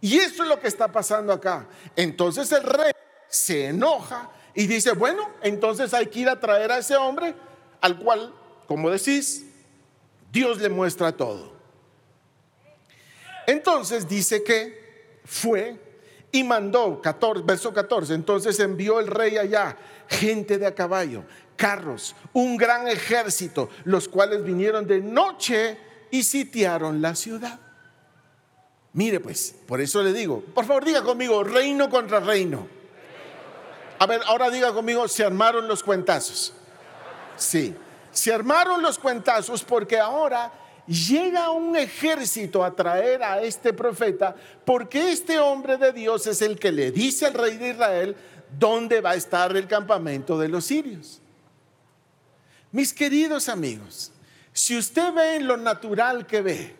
Y 0.00 0.18
eso 0.18 0.42
es 0.42 0.48
lo 0.48 0.60
que 0.60 0.68
está 0.68 0.88
pasando 0.88 1.32
acá. 1.32 1.66
Entonces 1.96 2.50
el 2.52 2.64
rey 2.64 2.92
se 3.28 3.68
enoja 3.68 4.30
y 4.52 4.66
dice, 4.66 4.92
bueno, 4.92 5.30
entonces 5.42 5.94
hay 5.94 6.06
que 6.08 6.20
ir 6.20 6.28
a 6.28 6.38
traer 6.38 6.72
a 6.72 6.78
ese 6.78 6.96
hombre 6.96 7.34
al 7.80 7.98
cual, 7.98 8.34
como 8.66 8.90
decís, 8.90 9.46
Dios 10.30 10.60
le 10.60 10.68
muestra 10.68 11.12
todo. 11.12 11.53
Entonces 13.46 14.08
dice 14.08 14.42
que 14.42 15.20
fue 15.24 15.76
y 16.32 16.42
mandó, 16.42 17.00
14, 17.00 17.44
verso 17.44 17.72
14, 17.72 18.14
entonces 18.14 18.58
envió 18.60 19.00
el 19.00 19.06
rey 19.06 19.36
allá 19.36 19.76
gente 20.08 20.58
de 20.58 20.66
a 20.66 20.74
caballo, 20.74 21.24
carros, 21.56 22.14
un 22.32 22.56
gran 22.56 22.88
ejército, 22.88 23.70
los 23.84 24.08
cuales 24.08 24.42
vinieron 24.42 24.86
de 24.86 25.00
noche 25.00 25.78
y 26.10 26.22
sitiaron 26.22 27.00
la 27.00 27.14
ciudad. 27.14 27.58
Mire 28.92 29.20
pues, 29.20 29.54
por 29.66 29.80
eso 29.80 30.02
le 30.02 30.12
digo, 30.12 30.40
por 30.54 30.64
favor 30.64 30.84
diga 30.84 31.02
conmigo, 31.02 31.42
reino 31.42 31.90
contra 31.90 32.20
reino. 32.20 32.68
A 33.98 34.06
ver, 34.06 34.20
ahora 34.26 34.50
diga 34.50 34.72
conmigo, 34.72 35.06
se 35.08 35.24
armaron 35.24 35.66
los 35.68 35.82
cuentazos. 35.82 36.52
Sí, 37.36 37.74
se 38.12 38.32
armaron 38.32 38.82
los 38.82 38.98
cuentazos 38.98 39.64
porque 39.64 39.98
ahora 39.98 40.52
llega 40.86 41.50
un 41.50 41.76
ejército 41.76 42.64
a 42.64 42.74
traer 42.74 43.22
a 43.22 43.42
este 43.42 43.72
profeta 43.72 44.34
porque 44.64 45.12
este 45.12 45.38
hombre 45.38 45.76
de 45.76 45.92
Dios 45.92 46.26
es 46.26 46.42
el 46.42 46.58
que 46.58 46.72
le 46.72 46.90
dice 46.90 47.26
al 47.26 47.34
rey 47.34 47.56
de 47.56 47.70
Israel 47.70 48.16
dónde 48.58 49.00
va 49.00 49.10
a 49.10 49.14
estar 49.14 49.56
el 49.56 49.66
campamento 49.66 50.38
de 50.38 50.48
los 50.48 50.64
sirios. 50.64 51.20
Mis 52.70 52.92
queridos 52.92 53.48
amigos, 53.48 54.12
si 54.52 54.76
usted 54.76 55.12
ve 55.12 55.36
en 55.36 55.46
lo 55.46 55.56
natural 55.56 56.26
que 56.26 56.42
ve, 56.42 56.76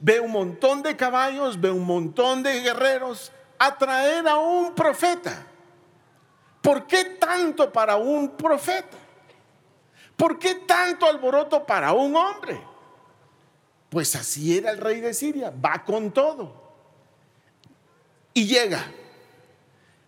ve 0.00 0.20
un 0.20 0.32
montón 0.32 0.82
de 0.82 0.96
caballos, 0.96 1.60
ve 1.60 1.70
un 1.70 1.84
montón 1.84 2.42
de 2.42 2.60
guerreros 2.60 3.32
atraer 3.58 4.26
a 4.28 4.36
un 4.36 4.74
profeta. 4.74 5.46
¿Por 6.60 6.86
qué 6.86 7.04
tanto 7.04 7.72
para 7.72 7.96
un 7.96 8.30
profeta? 8.36 8.96
¿Por 10.16 10.38
qué 10.38 10.56
tanto 10.66 11.06
alboroto 11.06 11.64
para 11.64 11.92
un 11.92 12.16
hombre? 12.16 12.60
Pues 13.96 14.14
así 14.14 14.58
era 14.58 14.72
el 14.72 14.76
rey 14.76 15.00
de 15.00 15.14
Siria, 15.14 15.50
va 15.50 15.82
con 15.82 16.12
todo. 16.12 16.52
Y 18.34 18.46
llega. 18.46 18.92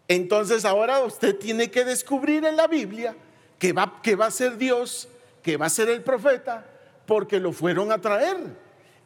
Entonces 0.07 0.67
ahora 0.67 1.01
usted 1.01 1.35
tiene 1.37 1.71
que 1.71 1.87
descubrir 1.87 2.45
en 2.45 2.59
la 2.59 2.67
Biblia 2.67 3.17
que 3.59 3.73
va, 3.73 4.03
que 4.03 4.15
va 4.15 4.27
a 4.27 4.31
ser 4.31 4.59
Dios, 4.59 5.09
que 5.43 5.57
va 5.57 5.65
a 5.65 5.71
ser 5.71 5.89
el 5.89 6.03
profeta, 6.03 6.67
porque 7.07 7.41
lo 7.41 7.51
fueron 7.51 7.91
a 7.91 7.99
traer. 7.99 8.37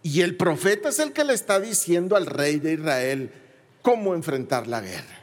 Y 0.02 0.22
el 0.22 0.36
profeta 0.36 0.88
es 0.88 0.98
el 0.98 1.12
que 1.12 1.22
le 1.22 1.34
está 1.34 1.60
diciendo 1.60 2.16
al 2.16 2.26
rey 2.26 2.58
de 2.58 2.72
Israel 2.72 3.32
cómo 3.82 4.16
enfrentar 4.16 4.66
la 4.66 4.80
guerra. 4.80 5.20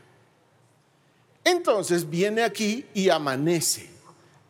Entonces 1.43 2.09
viene 2.09 2.43
aquí 2.43 2.85
y 2.93 3.09
amanece. 3.09 3.88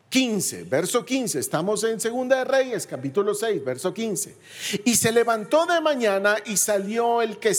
15, 0.10 0.64
verso 0.64 1.06
15, 1.06 1.38
estamos 1.38 1.84
en 1.84 2.00
Segunda 2.00 2.38
de 2.38 2.46
Reyes, 2.46 2.88
capítulo 2.88 3.36
6, 3.36 3.64
verso 3.64 3.94
15. 3.94 4.36
Y 4.84 4.96
se 4.96 5.12
levantó 5.12 5.68
de 5.68 5.80
mañana 5.82 6.38
y 6.46 6.58
salió 6.58 7.22
el 7.22 7.38
que, 7.38 7.54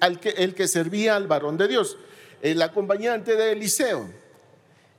el 0.00 0.54
que 0.56 0.68
servía 0.68 1.14
al 1.14 1.28
varón 1.28 1.56
de 1.56 1.68
Dios, 1.68 1.96
el 2.42 2.60
acompañante 2.62 3.36
de 3.36 3.52
Eliseo. 3.52 4.08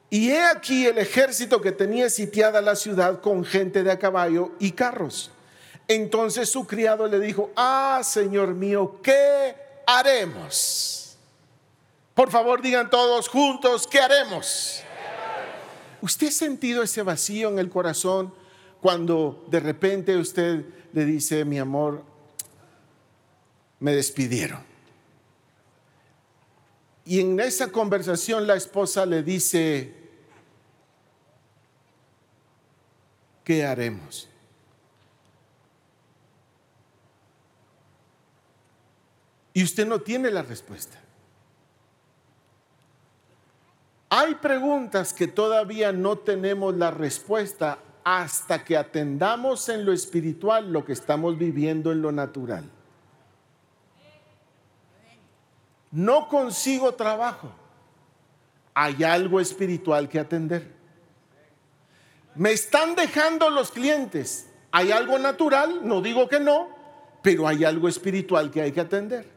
Y 0.09 0.29
he 0.29 0.41
aquí 0.45 0.85
el 0.85 0.97
ejército 0.97 1.59
que 1.59 1.73
tenía 1.73 2.09
sitiada 2.09 2.61
la 2.61 2.77
ciudad 2.77 3.19
con 3.19 3.43
gente 3.43 3.83
de 3.83 3.91
a 3.91 3.99
caballo 3.99 4.51
y 4.59 4.71
carros. 4.71 5.31
Entonces 5.89 6.49
su 6.49 6.65
criado 6.65 7.07
le 7.07 7.19
dijo, 7.19 7.51
ah, 7.57 7.99
Señor 8.05 8.53
mío, 8.53 8.99
¿qué 9.03 9.53
haremos? 9.85 11.17
Por 12.13 12.31
favor, 12.31 12.61
digan 12.61 12.89
todos 12.89 13.27
juntos, 13.27 13.85
¿qué 13.85 13.99
haremos? 13.99 14.84
¿Usted 16.05 16.27
ha 16.27 16.31
sentido 16.31 16.83
ese 16.83 17.01
vacío 17.01 17.49
en 17.49 17.57
el 17.57 17.71
corazón 17.71 18.31
cuando 18.79 19.43
de 19.49 19.59
repente 19.59 20.15
usted 20.15 20.63
le 20.93 21.03
dice, 21.03 21.43
mi 21.45 21.57
amor, 21.57 22.03
me 23.79 23.95
despidieron? 23.95 24.61
Y 27.05 27.21
en 27.21 27.39
esa 27.39 27.71
conversación 27.71 28.45
la 28.45 28.55
esposa 28.55 29.03
le 29.07 29.23
dice, 29.23 29.95
¿qué 33.43 33.65
haremos? 33.65 34.29
Y 39.53 39.63
usted 39.63 39.87
no 39.87 40.01
tiene 40.01 40.29
la 40.29 40.43
respuesta. 40.43 41.01
Hay 44.17 44.35
preguntas 44.35 45.11
que 45.11 45.27
todavía 45.27 45.91
no 45.91 46.17
tenemos 46.17 46.73
la 46.77 46.89
respuesta 46.89 47.79
hasta 48.05 48.63
que 48.63 48.77
atendamos 48.77 49.67
en 49.67 49.83
lo 49.83 49.91
espiritual 49.91 50.71
lo 50.71 50.85
que 50.85 50.93
estamos 50.93 51.37
viviendo 51.37 51.91
en 51.91 52.01
lo 52.01 52.13
natural. 52.13 52.63
No 55.91 56.29
consigo 56.29 56.93
trabajo. 56.93 57.51
Hay 58.73 59.03
algo 59.03 59.41
espiritual 59.41 60.07
que 60.07 60.21
atender. 60.21 60.71
Me 62.35 62.53
están 62.53 62.95
dejando 62.95 63.49
los 63.49 63.69
clientes. 63.69 64.49
Hay 64.71 64.93
algo 64.93 65.19
natural, 65.19 65.81
no 65.85 65.99
digo 65.99 66.29
que 66.29 66.39
no, 66.39 66.69
pero 67.21 67.49
hay 67.49 67.65
algo 67.65 67.89
espiritual 67.89 68.49
que 68.49 68.61
hay 68.61 68.71
que 68.71 68.79
atender. 68.79 69.34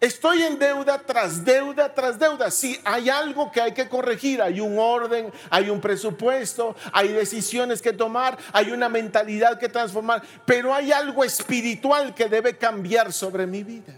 Estoy 0.00 0.42
en 0.44 0.58
deuda 0.58 0.98
tras 0.98 1.44
deuda 1.44 1.92
tras 1.92 2.18
deuda. 2.18 2.50
Si 2.50 2.80
hay 2.84 3.10
algo 3.10 3.52
que 3.52 3.60
hay 3.60 3.72
que 3.72 3.86
corregir, 3.86 4.40
hay 4.40 4.58
un 4.58 4.78
orden, 4.78 5.30
hay 5.50 5.68
un 5.68 5.78
presupuesto, 5.78 6.74
hay 6.90 7.08
decisiones 7.08 7.82
que 7.82 7.92
tomar, 7.92 8.38
hay 8.54 8.70
una 8.70 8.88
mentalidad 8.88 9.58
que 9.58 9.68
transformar, 9.68 10.22
pero 10.46 10.74
hay 10.74 10.90
algo 10.90 11.22
espiritual 11.22 12.14
que 12.14 12.28
debe 12.28 12.56
cambiar 12.56 13.12
sobre 13.12 13.46
mi 13.46 13.62
vida. 13.62 13.94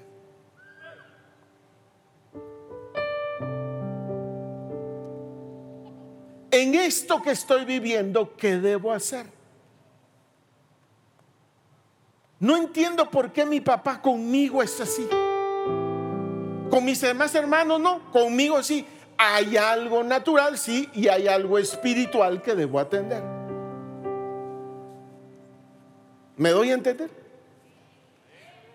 En 6.51 6.75
esto 6.75 7.23
que 7.23 7.31
estoy 7.31 7.65
viviendo, 7.65 8.37
¿qué 8.37 8.59
debo 8.59 8.93
hacer? 8.93 9.27
No 12.41 12.57
entiendo 12.57 13.09
por 13.09 13.33
qué 13.33 13.47
mi 13.47 13.61
papá 13.61 14.03
conmigo 14.03 14.65
es 14.65 14.81
así. 14.81 15.09
Con 16.73 16.87
mis 16.87 17.03
demás 17.03 17.35
hermanos 17.35 17.79
no, 17.79 18.11
conmigo 18.11 18.63
sí. 18.63 18.87
Hay 19.19 19.59
algo 19.59 20.03
natural, 20.03 20.57
sí, 20.57 20.89
y 20.95 21.07
hay 21.07 21.29
algo 21.29 21.59
espiritual 21.59 22.41
que 22.41 22.55
debo 22.55 22.81
atender. 22.81 23.23
¿Me 26.35 26.49
doy 26.49 26.71
a 26.71 26.73
entender? 26.73 27.11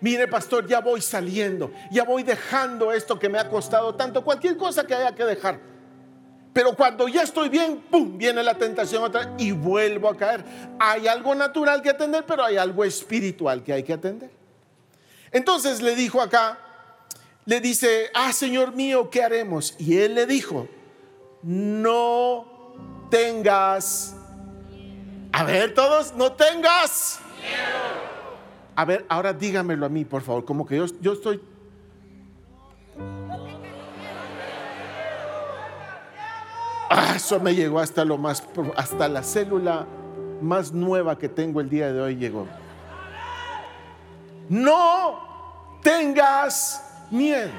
Mire, 0.00 0.28
pastor, 0.28 0.68
ya 0.68 0.78
voy 0.80 1.00
saliendo, 1.00 1.72
ya 1.90 2.04
voy 2.04 2.22
dejando 2.22 2.92
esto 2.92 3.18
que 3.18 3.28
me 3.28 3.36
ha 3.36 3.48
costado 3.48 3.92
tanto, 3.96 4.22
cualquier 4.22 4.56
cosa 4.56 4.86
que 4.86 4.94
haya 4.94 5.12
que 5.12 5.24
dejar. 5.24 5.58
Pero 6.52 6.76
cuando 6.76 7.08
ya 7.08 7.22
estoy 7.22 7.48
bien, 7.48 7.82
¡pum! 7.90 8.16
viene 8.16 8.44
la 8.44 8.54
tentación 8.54 9.02
otra 9.02 9.34
y 9.38 9.50
vuelvo 9.50 10.08
a 10.08 10.16
caer. 10.16 10.44
Hay 10.78 11.08
algo 11.08 11.34
natural 11.34 11.82
que 11.82 11.90
atender, 11.90 12.24
pero 12.24 12.44
hay 12.44 12.58
algo 12.58 12.84
espiritual 12.84 13.64
que 13.64 13.72
hay 13.72 13.82
que 13.82 13.94
atender. 13.94 14.30
Entonces 15.32 15.82
le 15.82 15.96
dijo 15.96 16.22
acá 16.22 16.60
le 17.48 17.62
dice, 17.62 18.10
ah, 18.12 18.30
Señor 18.34 18.74
mío, 18.74 19.08
¿qué 19.08 19.22
haremos? 19.22 19.74
Y 19.78 19.96
él 19.96 20.14
le 20.14 20.26
dijo, 20.26 20.68
no 21.42 22.44
tengas, 23.10 24.14
a 25.32 25.44
ver 25.44 25.72
todos, 25.72 26.14
no 26.14 26.32
tengas. 26.32 27.20
A 28.76 28.84
ver, 28.84 29.06
ahora 29.08 29.32
dígamelo 29.32 29.86
a 29.86 29.88
mí, 29.88 30.04
por 30.04 30.20
favor, 30.20 30.44
como 30.44 30.66
que 30.66 30.76
yo, 30.76 30.84
yo 31.00 31.14
estoy... 31.14 31.40
Ah, 36.90 37.14
eso 37.16 37.40
me 37.40 37.54
llegó 37.54 37.80
hasta 37.80 38.04
lo 38.04 38.18
más, 38.18 38.46
hasta 38.76 39.08
la 39.08 39.22
célula 39.22 39.86
más 40.42 40.72
nueva 40.72 41.18
que 41.18 41.30
tengo 41.30 41.62
el 41.62 41.70
día 41.70 41.94
de 41.94 41.98
hoy 41.98 42.16
llegó. 42.16 42.46
No 44.50 45.78
tengas 45.82 46.84
miedo. 47.10 47.50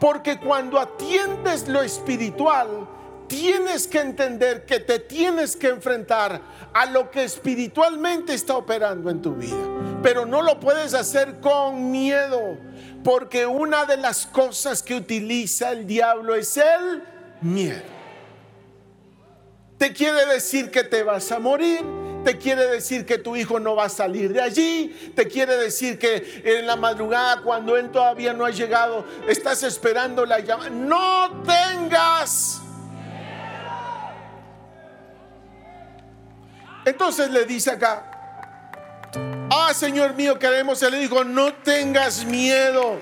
Porque 0.00 0.38
cuando 0.38 0.78
atiendes 0.78 1.68
lo 1.68 1.82
espiritual, 1.82 2.88
tienes 3.26 3.86
que 3.86 4.00
entender 4.00 4.64
que 4.64 4.80
te 4.80 4.98
tienes 4.98 5.56
que 5.56 5.68
enfrentar 5.68 6.40
a 6.72 6.86
lo 6.86 7.10
que 7.10 7.24
espiritualmente 7.24 8.34
está 8.34 8.56
operando 8.56 9.10
en 9.10 9.22
tu 9.22 9.34
vida. 9.34 9.56
Pero 10.02 10.26
no 10.26 10.42
lo 10.42 10.60
puedes 10.60 10.94
hacer 10.94 11.40
con 11.40 11.90
miedo, 11.90 12.58
porque 13.02 13.46
una 13.46 13.86
de 13.86 13.96
las 13.96 14.26
cosas 14.26 14.82
que 14.82 14.94
utiliza 14.94 15.72
el 15.72 15.86
diablo 15.86 16.34
es 16.34 16.56
el 16.56 17.02
miedo. 17.40 17.96
Te 19.78 19.92
quiere 19.92 20.24
decir 20.26 20.70
que 20.70 20.84
te 20.84 21.02
vas 21.02 21.30
a 21.32 21.38
morir, 21.38 21.84
te 22.26 22.38
quiere 22.38 22.66
decir 22.66 23.06
que 23.06 23.18
tu 23.18 23.36
hijo 23.36 23.60
no 23.60 23.76
va 23.76 23.84
a 23.84 23.88
salir 23.88 24.32
de 24.32 24.42
allí, 24.42 25.12
te 25.14 25.28
quiere 25.28 25.56
decir 25.58 25.96
que 25.96 26.42
en 26.44 26.66
la 26.66 26.74
madrugada 26.74 27.40
cuando 27.40 27.76
él 27.76 27.92
todavía 27.92 28.32
no 28.32 28.44
ha 28.44 28.50
llegado, 28.50 29.04
estás 29.28 29.62
esperando 29.62 30.26
la 30.26 30.40
llamada. 30.40 30.68
No 30.70 31.44
tengas. 31.44 32.60
Entonces 36.84 37.30
le 37.30 37.44
dice 37.44 37.70
acá, 37.70 38.10
ah 39.48 39.72
Señor 39.72 40.14
mío, 40.14 40.36
queremos, 40.36 40.82
él 40.82 40.94
le 40.94 40.98
dijo, 40.98 41.22
no 41.22 41.54
tengas 41.54 42.24
miedo 42.24 42.98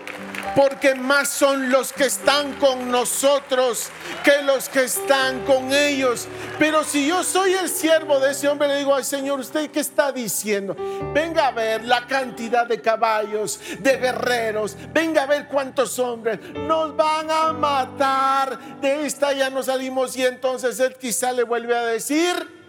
porque 0.54 0.94
más 0.94 1.28
son 1.28 1.70
los 1.70 1.92
que 1.92 2.04
están 2.04 2.54
con 2.54 2.90
nosotros 2.90 3.90
que 4.22 4.42
los 4.42 4.68
que 4.68 4.84
están 4.84 5.44
con 5.44 5.72
ellos. 5.72 6.28
Pero 6.58 6.84
si 6.84 7.06
yo 7.08 7.24
soy 7.24 7.54
el 7.54 7.68
siervo 7.68 8.20
de 8.20 8.32
ese 8.32 8.48
hombre, 8.48 8.68
le 8.68 8.78
digo 8.78 8.94
al 8.94 9.04
Señor, 9.04 9.40
¿usted 9.40 9.70
qué 9.70 9.80
está 9.80 10.12
diciendo? 10.12 10.76
Venga 11.12 11.48
a 11.48 11.50
ver 11.50 11.84
la 11.84 12.06
cantidad 12.06 12.66
de 12.66 12.80
caballos, 12.80 13.60
de 13.80 13.96
guerreros, 13.96 14.76
venga 14.92 15.24
a 15.24 15.26
ver 15.26 15.48
cuántos 15.48 15.98
hombres 15.98 16.38
nos 16.54 16.96
van 16.96 17.30
a 17.30 17.52
matar. 17.52 18.58
De 18.80 19.06
esta 19.06 19.32
ya 19.32 19.50
no 19.50 19.62
salimos 19.62 20.16
y 20.16 20.24
entonces 20.24 20.78
él 20.80 20.96
quizá 21.00 21.32
le 21.32 21.42
vuelve 21.42 21.76
a 21.76 21.84
decir... 21.84 22.64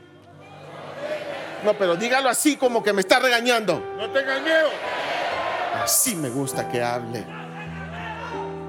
No, 1.63 1.73
pero 1.73 1.95
dígalo 1.95 2.29
así 2.29 2.57
como 2.57 2.83
que 2.83 2.93
me 2.93 3.01
está 3.01 3.17
regañando. 3.17 3.81
No 3.97 4.09
tenga 4.11 4.39
miedo. 4.39 4.69
Así 5.81 6.15
me 6.15 6.29
gusta 6.29 6.69
que 6.69 6.81
hable. 6.81 7.25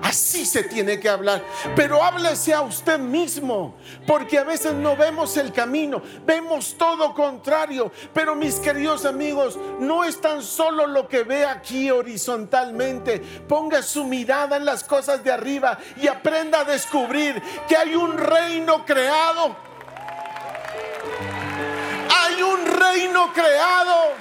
Así 0.07 0.47
se 0.47 0.62
tiene 0.62 1.01
que 1.01 1.09
hablar. 1.09 1.42
Pero 1.75 2.01
háblese 2.01 2.55
a 2.55 2.61
usted 2.61 2.97
mismo, 2.97 3.75
porque 4.07 4.38
a 4.38 4.45
veces 4.45 4.73
no 4.73 4.97
vemos 4.97 5.37
el 5.37 5.53
camino, 5.53 6.01
vemos 6.25 6.77
todo 6.79 7.12
contrario. 7.12 7.90
Pero 8.14 8.37
mis 8.37 8.61
queridos 8.61 9.05
amigos, 9.05 9.59
no 9.81 10.05
es 10.05 10.21
tan 10.21 10.42
solo 10.42 10.87
lo 10.87 11.09
que 11.09 11.25
ve 11.25 11.45
aquí 11.45 11.90
horizontalmente. 11.90 13.19
Ponga 13.49 13.83
su 13.83 14.05
mirada 14.05 14.57
en 14.57 14.64
las 14.64 14.85
cosas 14.85 15.25
de 15.25 15.33
arriba 15.33 15.77
y 16.01 16.07
aprenda 16.07 16.61
a 16.61 16.64
descubrir 16.64 17.42
que 17.66 17.77
hay 17.77 17.97
un 17.97 18.16
reino 18.16 18.85
creado. 18.85 19.57
Hay 22.09 22.42
un 22.42 22.64
reino 22.64 23.33
creado. 23.33 24.12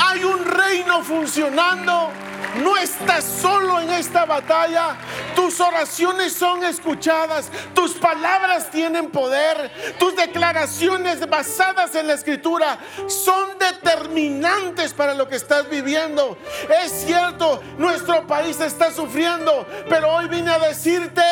Hay 0.00 0.24
un 0.24 0.44
reino 0.44 1.04
funcionando 1.04 2.10
no 2.62 2.76
estás 2.76 3.24
solo 3.24 3.80
en 3.80 3.90
esta 3.90 4.24
batalla. 4.24 4.96
Tus 5.34 5.60
oraciones 5.60 6.32
son 6.32 6.64
escuchadas. 6.64 7.50
Tus 7.74 7.92
palabras 7.94 8.70
tienen 8.70 9.10
poder. 9.10 9.70
Tus 9.98 10.14
declaraciones 10.16 11.28
basadas 11.28 11.94
en 11.94 12.06
la 12.06 12.14
escritura 12.14 12.78
son 13.06 13.58
determinantes 13.58 14.92
para 14.92 15.14
lo 15.14 15.28
que 15.28 15.36
estás 15.36 15.68
viviendo. 15.68 16.36
Es 16.84 16.92
cierto, 17.06 17.62
nuestro 17.78 18.26
país 18.26 18.60
está 18.60 18.92
sufriendo, 18.92 19.66
pero 19.88 20.12
hoy 20.12 20.28
vine 20.28 20.50
a 20.50 20.58
decirte... 20.58 21.22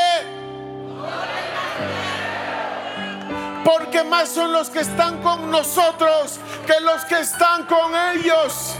Porque 3.64 4.02
más 4.02 4.28
son 4.28 4.52
los 4.52 4.70
que 4.70 4.80
están 4.80 5.22
con 5.22 5.50
nosotros 5.50 6.40
que 6.66 6.80
los 6.80 7.04
que 7.04 7.20
están 7.20 7.64
con 7.66 7.92
ellos. 8.14 8.74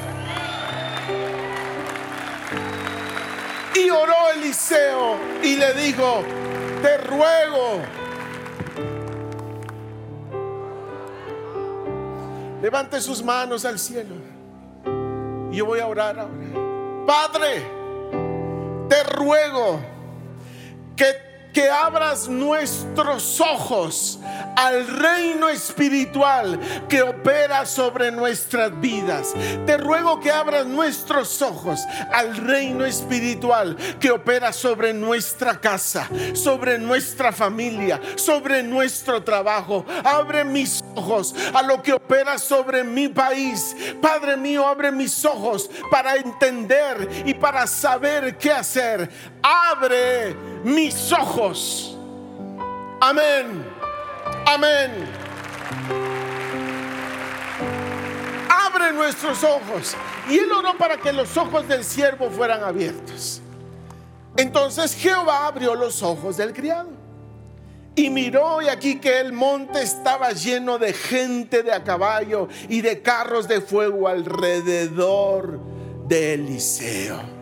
Y 3.74 3.90
oró 3.90 4.30
Eliseo 4.34 5.16
y 5.42 5.56
le 5.56 5.72
dijo, 5.74 6.22
te 6.82 6.98
ruego. 6.98 7.80
Levante 12.60 13.00
sus 13.00 13.22
manos 13.22 13.64
al 13.64 13.78
cielo. 13.78 14.14
Yo 15.50 15.66
voy 15.66 15.80
a 15.80 15.86
orar 15.86 16.18
ahora. 16.18 17.06
Padre, 17.06 17.62
te 18.88 19.02
ruego 19.04 19.80
que 20.94 21.31
que 21.52 21.68
abras 21.68 22.28
nuestros 22.28 23.40
ojos 23.40 24.18
al 24.56 24.86
reino 24.86 25.48
espiritual 25.48 26.58
que 26.88 27.02
opera 27.02 27.66
sobre 27.66 28.10
nuestras 28.10 28.78
vidas. 28.80 29.34
Te 29.66 29.76
ruego 29.76 30.20
que 30.20 30.30
abras 30.30 30.66
nuestros 30.66 31.42
ojos 31.42 31.80
al 32.12 32.36
reino 32.36 32.84
espiritual 32.84 33.76
que 34.00 34.10
opera 34.10 34.52
sobre 34.52 34.92
nuestra 34.92 35.60
casa, 35.60 36.08
sobre 36.34 36.78
nuestra 36.78 37.32
familia, 37.32 38.00
sobre 38.16 38.62
nuestro 38.62 39.22
trabajo. 39.22 39.84
Abre 40.04 40.44
mis 40.44 40.82
ojos 40.94 41.34
a 41.52 41.62
lo 41.62 41.82
que 41.82 41.92
opera 41.92 42.38
sobre 42.38 42.84
mi 42.84 43.08
país. 43.08 43.76
Padre 44.00 44.36
mío, 44.36 44.66
abre 44.66 44.90
mis 44.90 45.24
ojos 45.24 45.70
para 45.90 46.16
entender 46.16 47.08
y 47.26 47.34
para 47.34 47.66
saber 47.66 48.36
qué 48.38 48.52
hacer. 48.52 49.10
Abre 49.42 50.34
mis 50.62 51.12
ojos. 51.12 51.96
Amén. 53.00 53.66
Amén. 54.46 54.90
Abre 58.48 58.92
nuestros 58.92 59.42
ojos. 59.42 59.96
Y 60.30 60.38
él 60.38 60.52
oró 60.52 60.76
para 60.78 60.96
que 60.96 61.12
los 61.12 61.36
ojos 61.36 61.66
del 61.66 61.84
siervo 61.84 62.30
fueran 62.30 62.62
abiertos. 62.62 63.42
Entonces 64.36 64.94
Jehová 64.94 65.46
abrió 65.46 65.74
los 65.74 66.02
ojos 66.02 66.36
del 66.36 66.52
criado. 66.52 66.90
Y 67.94 68.08
miró 68.08 68.62
y 68.62 68.68
aquí 68.68 69.00
que 69.00 69.20
el 69.20 69.32
monte 69.32 69.82
estaba 69.82 70.30
lleno 70.32 70.78
de 70.78 70.94
gente 70.94 71.62
de 71.62 71.72
a 71.72 71.84
caballo 71.84 72.48
y 72.68 72.80
de 72.80 73.02
carros 73.02 73.48
de 73.48 73.60
fuego 73.60 74.08
alrededor 74.08 75.60
de 76.06 76.34
Eliseo. 76.34 77.41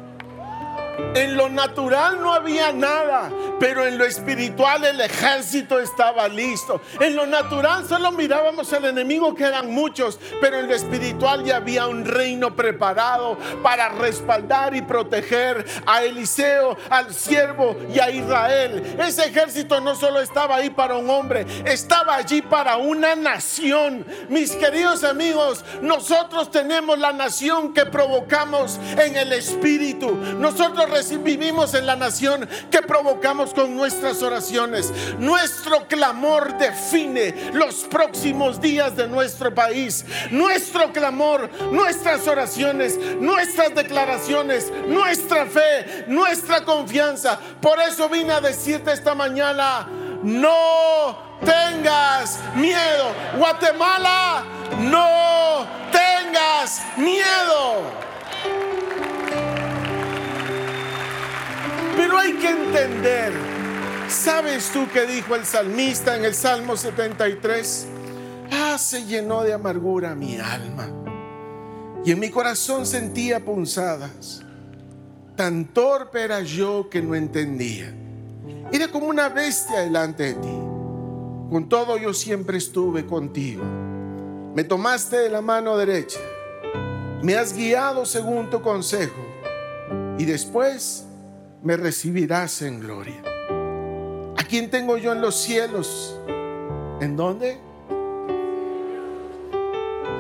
En 1.14 1.36
lo 1.36 1.48
natural 1.48 2.20
no 2.20 2.32
había 2.32 2.72
nada, 2.72 3.30
pero 3.58 3.86
en 3.86 3.98
lo 3.98 4.04
espiritual 4.04 4.84
el 4.84 5.00
ejército 5.00 5.80
estaba 5.80 6.28
listo. 6.28 6.80
En 7.00 7.16
lo 7.16 7.26
natural 7.26 7.86
solo 7.88 8.12
mirábamos 8.12 8.72
al 8.72 8.84
enemigo 8.84 9.34
que 9.34 9.44
eran 9.44 9.72
muchos, 9.72 10.18
pero 10.40 10.58
en 10.58 10.68
lo 10.68 10.74
espiritual 10.74 11.44
ya 11.44 11.56
había 11.56 11.86
un 11.88 12.04
reino 12.04 12.54
preparado 12.54 13.36
para 13.62 13.88
respaldar 13.88 14.74
y 14.74 14.82
proteger 14.82 15.64
a 15.84 16.04
Eliseo, 16.04 16.76
al 16.88 17.12
siervo 17.12 17.76
y 17.92 17.98
a 17.98 18.10
Israel. 18.10 18.96
Ese 18.98 19.24
ejército 19.24 19.80
no 19.80 19.96
solo 19.96 20.20
estaba 20.20 20.56
ahí 20.56 20.70
para 20.70 20.96
un 20.96 21.10
hombre, 21.10 21.46
estaba 21.64 22.14
allí 22.14 22.40
para 22.42 22.76
una 22.76 23.16
nación. 23.16 24.06
Mis 24.28 24.52
queridos 24.52 25.02
amigos, 25.02 25.64
nosotros 25.82 26.50
tenemos 26.50 26.98
la 26.98 27.12
nación 27.12 27.74
que 27.74 27.86
provocamos 27.86 28.78
en 28.96 29.16
el 29.16 29.32
espíritu. 29.32 30.10
Nosotros 30.38 30.89
vivimos 31.22 31.74
en 31.74 31.86
la 31.86 31.96
nación 31.96 32.48
que 32.70 32.82
provocamos 32.82 33.54
con 33.54 33.76
nuestras 33.76 34.22
oraciones. 34.22 34.92
Nuestro 35.18 35.86
clamor 35.86 36.58
define 36.58 37.52
los 37.52 37.84
próximos 37.84 38.60
días 38.60 38.96
de 38.96 39.08
nuestro 39.08 39.54
país. 39.54 40.04
Nuestro 40.30 40.92
clamor, 40.92 41.48
nuestras 41.70 42.26
oraciones, 42.26 42.98
nuestras 43.20 43.74
declaraciones, 43.74 44.72
nuestra 44.88 45.46
fe, 45.46 46.04
nuestra 46.08 46.64
confianza. 46.64 47.38
Por 47.60 47.80
eso 47.80 48.08
vine 48.08 48.32
a 48.32 48.40
decirte 48.40 48.92
esta 48.92 49.14
mañana, 49.14 49.86
no 50.22 51.38
tengas 51.44 52.40
miedo. 52.56 53.12
Guatemala, 53.36 54.44
no 54.80 55.66
tengas 55.92 56.82
miedo. 56.96 58.00
Pero 62.00 62.18
hay 62.18 62.32
que 62.32 62.48
entender, 62.48 63.30
¿sabes 64.08 64.70
tú 64.72 64.86
qué 64.90 65.04
dijo 65.04 65.34
el 65.36 65.44
salmista 65.44 66.16
en 66.16 66.24
el 66.24 66.32
Salmo 66.32 66.74
73? 66.74 67.86
Ah, 68.50 68.78
se 68.78 69.04
llenó 69.04 69.42
de 69.42 69.52
amargura 69.52 70.14
mi 70.14 70.38
alma. 70.38 70.88
Y 72.02 72.12
en 72.12 72.18
mi 72.18 72.30
corazón 72.30 72.86
sentía 72.86 73.44
punzadas. 73.44 74.40
Tan 75.36 75.66
torpe 75.74 76.22
era 76.22 76.40
yo 76.40 76.88
que 76.88 77.02
no 77.02 77.14
entendía. 77.14 77.94
Era 78.72 78.88
como 78.88 79.06
una 79.06 79.28
bestia 79.28 79.80
delante 79.80 80.22
de 80.22 80.34
ti. 80.34 80.58
Con 81.50 81.66
todo 81.68 81.98
yo 81.98 82.14
siempre 82.14 82.56
estuve 82.56 83.04
contigo. 83.04 83.62
Me 84.54 84.64
tomaste 84.64 85.18
de 85.18 85.28
la 85.28 85.42
mano 85.42 85.76
derecha. 85.76 86.20
Me 87.22 87.34
has 87.34 87.52
guiado 87.52 88.06
según 88.06 88.48
tu 88.48 88.62
consejo. 88.62 89.20
Y 90.16 90.24
después 90.24 91.04
me 91.62 91.76
recibirás 91.76 92.62
en 92.62 92.80
gloria. 92.80 93.22
¿A 94.36 94.44
quién 94.44 94.70
tengo 94.70 94.96
yo 94.96 95.12
en 95.12 95.20
los 95.20 95.36
cielos? 95.36 96.18
¿En 97.00 97.16
dónde? 97.16 97.58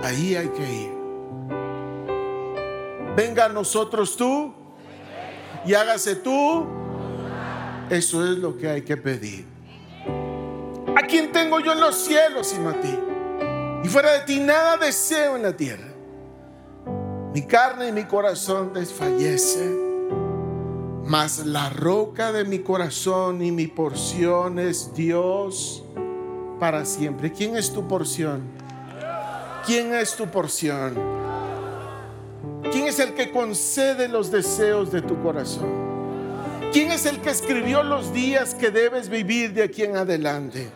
Ahí 0.02 0.34
hay 0.34 0.48
que 0.48 0.72
ir. 0.72 0.92
Venga 3.16 3.46
a 3.46 3.48
nosotros 3.48 4.16
tú 4.16 4.54
y 5.64 5.74
hágase 5.74 6.16
tú. 6.16 6.66
Eso 7.88 8.24
es 8.24 8.38
lo 8.38 8.56
que 8.56 8.68
hay 8.68 8.82
que 8.82 8.96
pedir. 8.96 9.44
¿A 10.96 11.06
quién 11.06 11.32
tengo 11.32 11.60
yo 11.60 11.72
en 11.72 11.80
los 11.80 11.96
cielos 11.96 12.48
sino 12.48 12.70
a 12.70 12.80
ti? 12.80 12.98
Y 13.82 13.88
fuera 13.88 14.12
de 14.12 14.20
ti 14.20 14.38
nada 14.38 14.76
deseo 14.76 15.36
en 15.36 15.42
la 15.42 15.56
tierra. 15.56 15.88
Mi 17.34 17.42
carne 17.46 17.88
y 17.88 17.92
mi 17.92 18.04
corazón 18.04 18.72
desfallecen 18.72 19.89
mas 21.10 21.44
la 21.44 21.68
roca 21.70 22.30
de 22.30 22.44
mi 22.44 22.60
corazón 22.60 23.42
y 23.42 23.50
mi 23.50 23.66
porción 23.66 24.60
es 24.60 24.94
Dios 24.94 25.82
para 26.60 26.84
siempre. 26.84 27.32
¿Quién 27.32 27.56
es 27.56 27.72
tu 27.72 27.88
porción? 27.88 28.42
¿Quién 29.66 29.92
es 29.92 30.14
tu 30.14 30.28
porción? 30.28 30.94
¿Quién 32.70 32.86
es 32.86 33.00
el 33.00 33.14
que 33.14 33.32
concede 33.32 34.06
los 34.06 34.30
deseos 34.30 34.92
de 34.92 35.02
tu 35.02 35.20
corazón? 35.20 35.68
¿Quién 36.72 36.92
es 36.92 37.04
el 37.06 37.20
que 37.20 37.30
escribió 37.30 37.82
los 37.82 38.12
días 38.12 38.54
que 38.54 38.70
debes 38.70 39.08
vivir 39.08 39.52
de 39.52 39.64
aquí 39.64 39.82
en 39.82 39.96
adelante? 39.96 40.70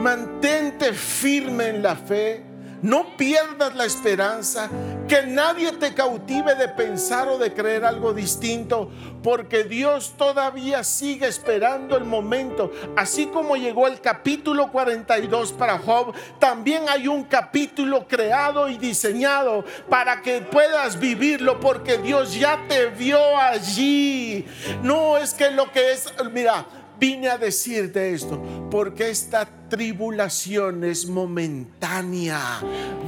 Mantente 0.00 0.94
firme 0.94 1.68
en 1.68 1.82
la 1.82 1.94
fe 1.94 2.49
no 2.82 3.16
pierdas 3.16 3.74
la 3.74 3.84
esperanza, 3.84 4.68
que 5.08 5.26
nadie 5.26 5.72
te 5.72 5.94
cautive 5.94 6.54
de 6.54 6.68
pensar 6.68 7.28
o 7.28 7.38
de 7.38 7.52
creer 7.52 7.84
algo 7.84 8.12
distinto, 8.12 8.90
porque 9.22 9.64
Dios 9.64 10.14
todavía 10.16 10.84
sigue 10.84 11.26
esperando 11.26 11.96
el 11.96 12.04
momento. 12.04 12.72
Así 12.96 13.26
como 13.26 13.56
llegó 13.56 13.86
el 13.86 14.00
capítulo 14.00 14.70
42 14.70 15.52
para 15.52 15.78
Job, 15.78 16.14
también 16.38 16.88
hay 16.88 17.08
un 17.08 17.24
capítulo 17.24 18.06
creado 18.06 18.68
y 18.68 18.78
diseñado 18.78 19.64
para 19.88 20.22
que 20.22 20.40
puedas 20.40 20.98
vivirlo, 20.98 21.60
porque 21.60 21.98
Dios 21.98 22.34
ya 22.34 22.58
te 22.68 22.86
vio 22.86 23.36
allí. 23.36 24.46
No 24.82 25.18
es 25.18 25.34
que 25.34 25.50
lo 25.50 25.70
que 25.70 25.92
es, 25.92 26.12
mira, 26.32 26.64
vine 27.00 27.30
a 27.30 27.38
decirte 27.38 28.12
esto, 28.12 28.68
porque 28.70 29.08
esta 29.08 29.48
tribulación 29.68 30.84
es 30.84 31.06
momentánea, 31.06 32.60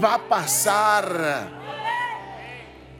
va 0.02 0.14
a 0.14 0.28
pasar. 0.28 1.62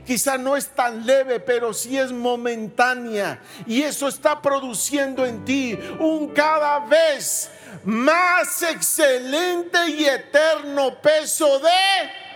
Quizá 0.07 0.37
no 0.37 0.57
es 0.57 0.69
tan 0.69 1.07
leve, 1.07 1.41
pero 1.41 1.73
sí 1.73 1.97
es 1.97 2.13
momentánea. 2.13 3.41
Y 3.67 3.83
eso 3.83 4.09
está 4.09 4.43
produciendo 4.43 5.25
en 5.25 5.45
ti 5.45 5.79
un 5.99 6.29
cada 6.29 6.81
vez 6.81 7.49
más 7.85 8.63
excelente 8.63 9.79
y 9.89 10.05
eterno 10.05 11.01
peso 11.01 11.59
de 11.61 12.32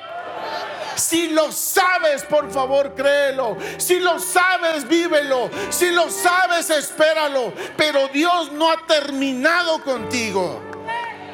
si 0.96 1.28
lo 1.28 1.52
sabes, 1.52 2.24
por 2.24 2.50
favor, 2.50 2.94
créelo. 2.94 3.56
Si 3.78 4.00
lo 4.00 4.18
sabes, 4.18 4.86
vívelo. 4.88 5.50
Si 5.70 5.90
lo 5.90 6.10
sabes, 6.10 6.70
espéralo. 6.70 7.52
Pero 7.76 8.08
Dios 8.08 8.52
no 8.52 8.70
ha 8.70 8.86
terminado 8.86 9.82
contigo. 9.82 10.60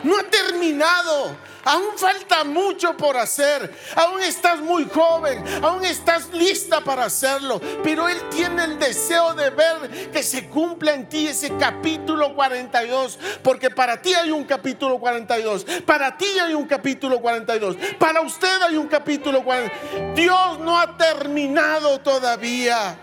No 0.02 0.18
ha 0.18 0.24
terminado. 0.24 1.36
Aún 1.64 1.96
falta 1.96 2.44
mucho 2.44 2.96
por 2.96 3.16
hacer. 3.16 3.72
Aún 3.94 4.20
estás 4.20 4.60
muy 4.60 4.88
joven. 4.88 5.44
Aún 5.62 5.84
estás 5.84 6.30
lista 6.32 6.80
para 6.80 7.04
hacerlo. 7.04 7.60
Pero 7.82 8.08
Él 8.08 8.18
tiene 8.30 8.64
el 8.64 8.78
deseo 8.78 9.34
de 9.34 9.50
ver 9.50 10.10
que 10.10 10.22
se 10.22 10.48
cumpla 10.48 10.94
en 10.94 11.08
ti 11.08 11.28
ese 11.28 11.56
capítulo 11.56 12.34
42. 12.34 13.18
Porque 13.42 13.70
para 13.70 14.00
ti 14.00 14.14
hay 14.14 14.30
un 14.30 14.44
capítulo 14.44 14.98
42. 14.98 15.64
Para 15.86 16.16
ti 16.16 16.26
hay 16.40 16.54
un 16.54 16.66
capítulo 16.66 17.20
42. 17.20 17.76
Para 17.98 18.20
usted 18.20 18.62
hay 18.62 18.76
un 18.76 18.88
capítulo 18.88 19.42
42. 19.44 20.14
Dios 20.14 20.58
no 20.60 20.78
ha 20.78 20.96
terminado 20.96 22.00
todavía. 22.00 22.98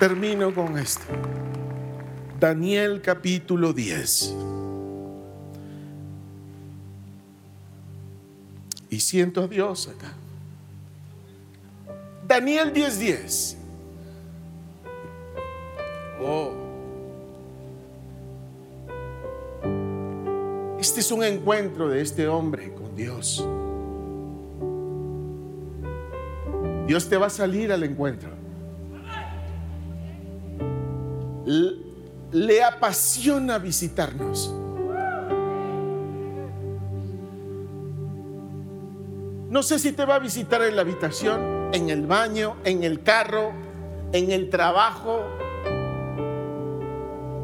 Termino 0.00 0.54
con 0.54 0.78
esto. 0.78 1.04
Daniel 2.40 3.02
capítulo 3.02 3.74
10. 3.74 4.34
Y 8.88 8.98
siento 8.98 9.42
a 9.42 9.46
Dios 9.46 9.88
acá. 9.88 10.14
Daniel 12.26 12.72
10:10. 12.72 12.98
10. 12.98 13.56
Oh. 16.22 16.54
Este 20.80 21.00
es 21.00 21.12
un 21.12 21.22
encuentro 21.22 21.90
de 21.90 22.00
este 22.00 22.26
hombre 22.26 22.72
con 22.72 22.96
Dios. 22.96 23.46
Dios 26.86 27.06
te 27.06 27.18
va 27.18 27.26
a 27.26 27.30
salir 27.30 27.70
al 27.70 27.82
encuentro. 27.82 28.39
Le 32.32 32.62
apasiona 32.62 33.58
visitarnos. 33.58 34.54
No 39.48 39.62
sé 39.64 39.78
si 39.80 39.92
te 39.92 40.04
va 40.04 40.14
a 40.14 40.18
visitar 40.20 40.62
en 40.62 40.76
la 40.76 40.82
habitación, 40.82 41.70
en 41.72 41.90
el 41.90 42.06
baño, 42.06 42.56
en 42.64 42.84
el 42.84 43.02
carro, 43.02 43.52
en 44.12 44.30
el 44.30 44.48
trabajo, 44.48 45.24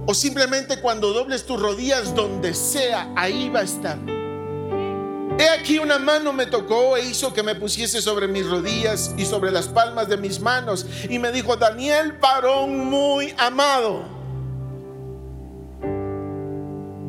o 0.06 0.14
simplemente 0.14 0.80
cuando 0.80 1.12
dobles 1.12 1.44
tus 1.44 1.60
rodillas 1.60 2.14
donde 2.14 2.54
sea, 2.54 3.12
ahí 3.16 3.48
va 3.48 3.60
a 3.60 3.64
estar. 3.64 4.15
He 5.38 5.48
aquí 5.50 5.78
una 5.78 5.98
mano 5.98 6.32
me 6.32 6.46
tocó 6.46 6.96
e 6.96 7.04
hizo 7.04 7.34
que 7.34 7.42
me 7.42 7.54
pusiese 7.54 8.00
sobre 8.00 8.26
mis 8.26 8.48
rodillas 8.48 9.14
y 9.18 9.26
sobre 9.26 9.50
las 9.50 9.68
palmas 9.68 10.08
de 10.08 10.16
mis 10.16 10.40
manos 10.40 10.86
y 11.10 11.18
me 11.18 11.30
dijo, 11.30 11.56
Daniel, 11.56 12.12
varón 12.12 12.86
muy 12.86 13.34
amado. 13.36 14.16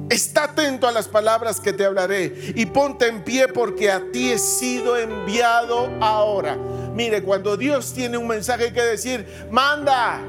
Está 0.10 0.46
atento 0.46 0.88
a 0.88 0.92
las 0.92 1.08
palabras 1.08 1.62
que 1.62 1.72
te 1.72 1.86
hablaré 1.86 2.54
y 2.56 2.66
ponte 2.66 3.08
en 3.08 3.24
pie 3.24 3.48
porque 3.48 3.92
a 3.92 4.02
ti 4.12 4.32
he 4.32 4.38
sido 4.38 4.98
enviado 4.98 5.90
ahora. 6.02 6.58
Mire, 6.94 7.24
cuando 7.24 7.56
Dios 7.56 7.94
tiene 7.94 8.18
un 8.18 8.28
mensaje 8.28 8.74
que 8.74 8.82
decir, 8.82 9.26
manda 9.52 10.20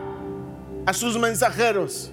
a 0.87 0.93
sus 0.93 1.19
mensajeros. 1.19 2.13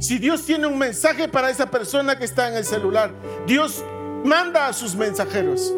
Si 0.00 0.18
Dios 0.18 0.44
tiene 0.44 0.66
un 0.66 0.78
mensaje 0.78 1.28
para 1.28 1.50
esa 1.50 1.70
persona 1.70 2.16
que 2.18 2.24
está 2.24 2.48
en 2.48 2.56
el 2.56 2.64
celular, 2.64 3.12
Dios 3.46 3.84
manda 4.24 4.66
a 4.66 4.72
sus 4.72 4.94
mensajeros. 4.94 5.72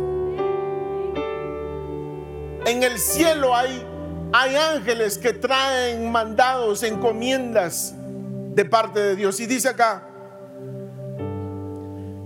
En 2.66 2.82
el 2.82 2.98
cielo 2.98 3.56
hay, 3.56 3.82
hay 4.32 4.56
ángeles 4.56 5.18
que 5.18 5.32
traen 5.32 6.10
mandados, 6.10 6.82
encomiendas 6.82 7.94
de 8.54 8.64
parte 8.64 9.00
de 9.00 9.16
Dios. 9.16 9.40
Y 9.40 9.46
dice 9.46 9.68
acá, 9.68 10.02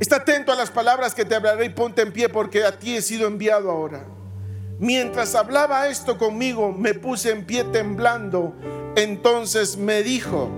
está 0.01 0.17
atento 0.17 0.53
a 0.53 0.57
las 0.57 0.71
palabras 0.71 1.15
que 1.15 1.25
te 1.25 1.35
hablaré 1.35 1.67
y 1.67 1.69
ponte 1.71 2.03
en 2.03 2.13
pie 2.13 2.29
porque 2.29 2.65
a 2.65 2.79
ti 2.79 2.97
he 2.97 3.03
sido 3.03 3.27
enviado 3.27 3.71
ahora. 3.71 4.05
Mientras 4.79 5.35
hablaba 5.35 5.87
esto 5.89 6.19
conmigo, 6.19 6.73
me 6.73 6.95
puse 6.95 7.31
en 7.31 7.45
pie 7.45 7.65
temblando. 7.65 8.55
Entonces 8.97 9.77
me 9.77 10.03
dijo, 10.03 10.51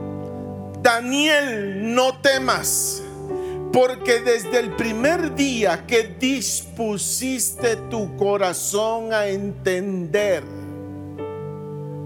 Daniel, 0.81 1.95
no 1.95 2.19
temas 2.21 3.03
porque 3.77 4.20
desde 4.20 4.59
el 4.59 4.70
primer 4.74 5.35
día 5.35 5.85
que 5.87 6.05
dispusiste 6.18 7.77
tu 7.91 8.16
corazón 8.16 9.12
a 9.12 9.27
entender, 9.27 10.43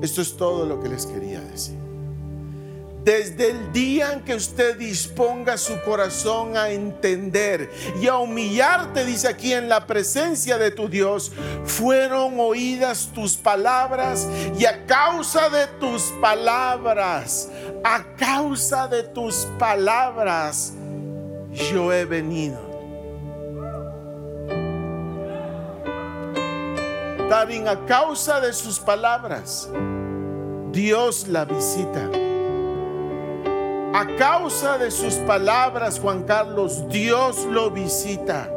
esto 0.03 0.21
es 0.21 0.37
todo 0.37 0.67
lo 0.67 0.81
que 0.83 0.89
les 0.89 1.07
quería 1.07 1.41
decir. 1.41 1.79
Desde 3.05 3.51
el 3.51 3.73
día 3.73 4.13
en 4.15 4.23
que 4.23 4.35
usted 4.35 4.79
disponga 4.79 5.57
su 5.57 5.81
corazón 5.83 6.57
a 6.57 6.71
entender 6.71 7.71
y 8.03 8.09
a 8.09 8.17
humillarte, 8.17 9.05
dice 9.05 9.29
aquí, 9.29 9.53
en 9.53 9.69
la 9.69 9.87
presencia 9.87 10.59
de 10.59 10.73
tu 10.73 10.89
Dios, 10.89 11.31
fueron 11.65 12.41
oídas 12.41 13.11
tus 13.15 13.37
palabras 13.37 14.27
y 14.59 14.65
a 14.65 14.87
causa 14.87 15.49
de 15.49 15.69
tus 15.79 16.03
palabras, 16.21 17.49
a 17.85 18.03
causa 18.17 18.89
de 18.89 19.05
tus 19.05 19.47
palabras, 19.57 20.73
yo 21.53 21.93
he 21.93 22.05
venido. 22.05 22.59
Darín, 27.29 27.69
a 27.69 27.87
causa 27.87 28.41
de 28.41 28.53
sus 28.53 28.79
palabras, 28.79 29.71
Dios 30.73 31.29
la 31.29 31.45
visita. 31.45 32.09
A 33.93 34.07
causa 34.17 34.79
de 34.79 34.91
sus 34.91 35.15
palabras, 35.15 35.99
Juan 36.01 36.25
Carlos, 36.25 36.89
Dios 36.89 37.45
lo 37.47 37.71
visita 37.71 38.49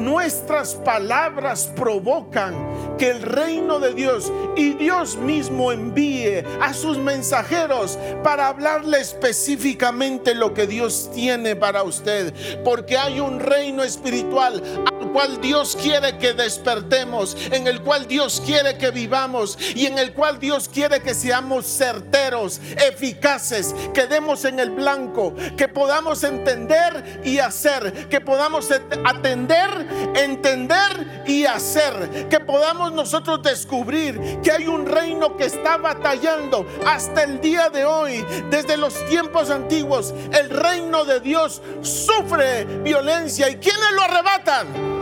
nuestras 0.00 0.74
palabras 0.74 1.70
provocan 1.76 2.54
que 2.98 3.10
el 3.10 3.22
reino 3.22 3.78
de 3.78 3.94
Dios 3.94 4.32
y 4.56 4.72
Dios 4.72 5.16
mismo 5.16 5.72
envíe 5.72 6.42
a 6.60 6.74
sus 6.74 6.98
mensajeros 6.98 7.98
para 8.22 8.48
hablarle 8.48 8.98
específicamente 8.98 10.34
lo 10.34 10.54
que 10.54 10.66
Dios 10.66 11.10
tiene 11.14 11.54
para 11.54 11.82
usted. 11.82 12.34
Porque 12.64 12.98
hay 12.98 13.20
un 13.20 13.40
reino 13.40 13.82
espiritual 13.82 14.62
al 15.10 15.12
cual 15.12 15.40
Dios 15.40 15.76
quiere 15.80 16.18
que 16.18 16.34
despertemos, 16.34 17.36
en 17.50 17.66
el 17.66 17.82
cual 17.82 18.06
Dios 18.06 18.40
quiere 18.46 18.78
que 18.78 18.92
vivamos 18.92 19.58
y 19.74 19.86
en 19.86 19.98
el 19.98 20.12
cual 20.12 20.38
Dios 20.38 20.68
quiere 20.68 21.02
que 21.02 21.14
seamos 21.14 21.66
certeros, 21.66 22.60
eficaces, 22.76 23.74
que 23.92 24.06
demos 24.06 24.44
en 24.44 24.60
el 24.60 24.70
blanco, 24.70 25.34
que 25.56 25.66
podamos 25.66 26.22
entender 26.22 27.20
y 27.24 27.40
hacer, 27.40 28.08
que 28.08 28.20
podamos 28.20 28.70
atender 28.70 29.88
entender 30.14 31.24
y 31.26 31.44
hacer. 31.44 32.28
Que 32.28 32.38
podamos 32.38 32.92
nosotros 32.92 33.42
descubrir 33.42 34.40
que 34.42 34.52
hay 34.52 34.66
un 34.68 34.86
reino 34.86 35.36
que 35.36 35.46
está 35.46 35.76
batallando 35.76 36.66
hasta 36.86 37.24
el 37.24 37.40
día 37.40 37.68
de 37.68 37.84
hoy, 37.84 38.24
desde 38.48 38.76
los 38.76 39.04
tiempos 39.08 39.50
antiguos. 39.50 40.14
El 40.32 40.50
reino 40.50 41.04
de 41.04 41.18
Dios 41.18 41.60
sufre 41.82 42.64
violencia. 42.64 43.48
¿Y 43.48 43.56
quienes 43.56 43.92
lo 43.92 44.02
arrebatan? 44.02 44.99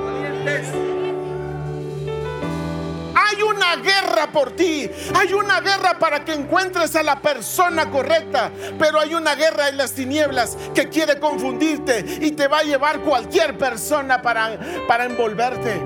Hay 3.15 3.43
una 3.43 3.77
guerra 3.77 4.33
por 4.33 4.53
ti. 4.53 4.89
Hay 5.15 5.33
una 5.33 5.61
guerra 5.61 5.99
para 5.99 6.25
que 6.25 6.33
encuentres 6.33 6.97
a 6.97 7.03
la 7.03 7.21
persona 7.21 7.91
correcta. 7.91 8.51
Pero 8.79 9.01
hay 9.01 9.15
una 9.15 9.35
guerra 9.35 9.69
en 9.69 9.77
las 9.77 9.93
tinieblas 9.93 10.57
que 10.75 10.89
quiere 10.89 11.19
confundirte 11.19 12.05
y 12.21 12.33
te 12.33 12.49
va 12.49 12.61
a 12.61 12.63
llevar 12.63 13.01
cualquier 13.01 13.59
persona 13.59 14.23
para, 14.23 14.59
para 14.87 15.05
envolverte. 15.05 15.81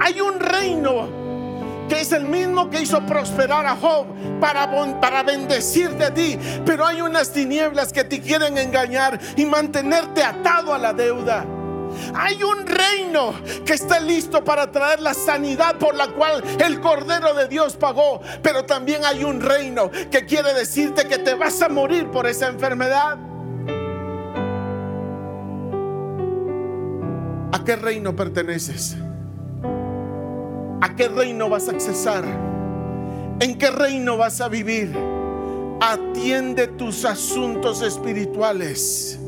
Hay 0.00 0.20
un 0.20 0.38
reino 0.38 1.26
que 1.88 2.00
es 2.00 2.12
el 2.12 2.24
mismo 2.24 2.68
que 2.68 2.82
hizo 2.82 3.04
prosperar 3.06 3.64
a 3.66 3.76
Job 3.76 4.06
para, 4.40 4.70
para 5.00 5.22
bendecirte 5.22 6.04
a 6.04 6.14
ti. 6.14 6.38
Pero 6.64 6.86
hay 6.86 7.00
unas 7.00 7.32
tinieblas 7.32 7.92
que 7.92 8.04
te 8.04 8.20
quieren 8.20 8.56
engañar 8.58 9.18
y 9.36 9.44
mantenerte 9.44 10.22
atado 10.22 10.72
a 10.72 10.78
la 10.78 10.92
deuda. 10.92 11.55
Hay 12.14 12.42
un 12.42 12.66
reino 12.66 13.34
que 13.64 13.74
está 13.74 14.00
listo 14.00 14.42
para 14.44 14.70
traer 14.70 15.00
la 15.00 15.14
sanidad 15.14 15.76
por 15.76 15.94
la 15.94 16.08
cual 16.08 16.42
el 16.58 16.80
Cordero 16.80 17.34
de 17.34 17.48
Dios 17.48 17.76
pagó. 17.76 18.20
Pero 18.42 18.64
también 18.64 19.04
hay 19.04 19.24
un 19.24 19.40
reino 19.40 19.90
que 20.10 20.24
quiere 20.24 20.54
decirte 20.54 21.06
que 21.06 21.18
te 21.18 21.34
vas 21.34 21.60
a 21.62 21.68
morir 21.68 22.10
por 22.10 22.26
esa 22.26 22.48
enfermedad. 22.48 23.18
¿A 27.52 27.64
qué 27.64 27.76
reino 27.76 28.14
perteneces? 28.14 28.96
¿A 30.80 30.94
qué 30.94 31.08
reino 31.08 31.48
vas 31.48 31.68
a 31.68 31.72
accesar? 31.72 32.24
¿En 33.40 33.58
qué 33.58 33.70
reino 33.70 34.16
vas 34.16 34.40
a 34.40 34.48
vivir? 34.48 34.96
Atiende 35.80 36.68
tus 36.68 37.04
asuntos 37.04 37.82
espirituales 37.82 39.20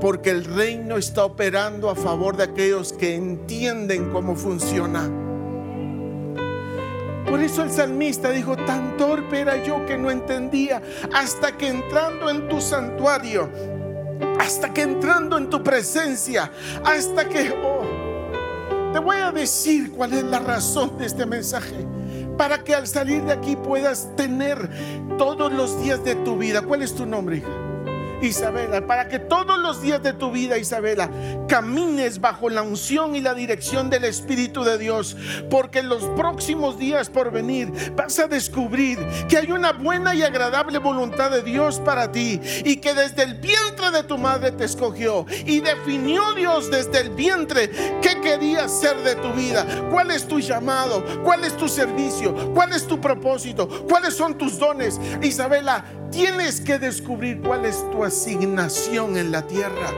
porque 0.00 0.30
el 0.30 0.44
reino 0.44 0.96
está 0.96 1.24
operando 1.24 1.90
a 1.90 1.94
favor 1.94 2.36
de 2.36 2.44
aquellos 2.44 2.92
que 2.92 3.14
entienden 3.14 4.10
cómo 4.10 4.34
funciona. 4.34 5.08
Por 7.28 7.40
eso 7.40 7.62
el 7.62 7.70
salmista 7.70 8.30
dijo, 8.30 8.56
tan 8.56 8.96
torpe 8.96 9.40
era 9.40 9.62
yo 9.62 9.84
que 9.86 9.96
no 9.96 10.10
entendía, 10.10 10.82
hasta 11.12 11.56
que 11.56 11.68
entrando 11.68 12.28
en 12.30 12.48
tu 12.48 12.60
santuario, 12.60 13.48
hasta 14.38 14.72
que 14.72 14.82
entrando 14.82 15.38
en 15.38 15.48
tu 15.48 15.62
presencia, 15.62 16.50
hasta 16.84 17.28
que... 17.28 17.52
Oh, 17.62 18.00
te 18.92 18.98
voy 18.98 19.18
a 19.18 19.30
decir 19.30 19.92
cuál 19.92 20.12
es 20.14 20.24
la 20.24 20.40
razón 20.40 20.98
de 20.98 21.06
este 21.06 21.24
mensaje, 21.24 21.86
para 22.36 22.64
que 22.64 22.74
al 22.74 22.88
salir 22.88 23.22
de 23.22 23.32
aquí 23.32 23.54
puedas 23.54 24.08
tener 24.16 24.68
todos 25.16 25.52
los 25.52 25.80
días 25.80 26.02
de 26.02 26.16
tu 26.16 26.38
vida. 26.38 26.62
¿Cuál 26.62 26.82
es 26.82 26.94
tu 26.94 27.06
nombre, 27.06 27.36
hija? 27.36 27.69
Isabela, 28.22 28.86
para 28.86 29.08
que 29.08 29.18
todos 29.18 29.58
los 29.58 29.82
días 29.82 30.02
de 30.02 30.12
tu 30.12 30.30
vida, 30.30 30.58
Isabela, 30.58 31.10
camines 31.48 32.20
bajo 32.20 32.48
la 32.48 32.62
unción 32.62 33.16
y 33.16 33.20
la 33.20 33.34
dirección 33.34 33.90
del 33.90 34.04
Espíritu 34.04 34.64
de 34.64 34.78
Dios, 34.78 35.16
porque 35.50 35.80
en 35.80 35.88
los 35.88 36.04
próximos 36.16 36.78
días 36.78 37.10
por 37.10 37.30
venir 37.30 37.72
vas 37.96 38.18
a 38.18 38.28
descubrir 38.28 38.98
que 39.28 39.38
hay 39.38 39.50
una 39.50 39.72
buena 39.72 40.14
y 40.14 40.22
agradable 40.22 40.78
voluntad 40.78 41.30
de 41.30 41.42
Dios 41.42 41.80
para 41.80 42.12
ti 42.12 42.40
y 42.64 42.76
que 42.76 42.94
desde 42.94 43.22
el 43.22 43.34
vientre 43.34 43.90
de 43.90 44.02
tu 44.02 44.18
madre 44.18 44.52
te 44.52 44.64
escogió 44.64 45.26
y 45.46 45.60
definió 45.60 46.34
Dios 46.34 46.70
desde 46.70 47.00
el 47.00 47.10
vientre 47.10 47.70
qué 48.02 48.20
querías 48.20 48.70
ser 48.80 48.96
de 49.02 49.16
tu 49.16 49.32
vida, 49.32 49.66
cuál 49.90 50.10
es 50.10 50.26
tu 50.26 50.40
llamado, 50.40 51.04
cuál 51.22 51.44
es 51.44 51.56
tu 51.56 51.68
servicio, 51.68 52.34
cuál 52.54 52.72
es 52.72 52.86
tu 52.86 53.00
propósito, 53.00 53.68
cuáles 53.88 54.14
son 54.14 54.36
tus 54.36 54.58
dones. 54.58 55.00
Isabela, 55.22 55.84
tienes 56.10 56.60
que 56.60 56.78
descubrir 56.78 57.40
cuál 57.40 57.64
es 57.64 57.88
tu 57.90 58.04
asignación 58.04 59.16
en 59.16 59.30
la 59.32 59.46
tierra. 59.46 59.90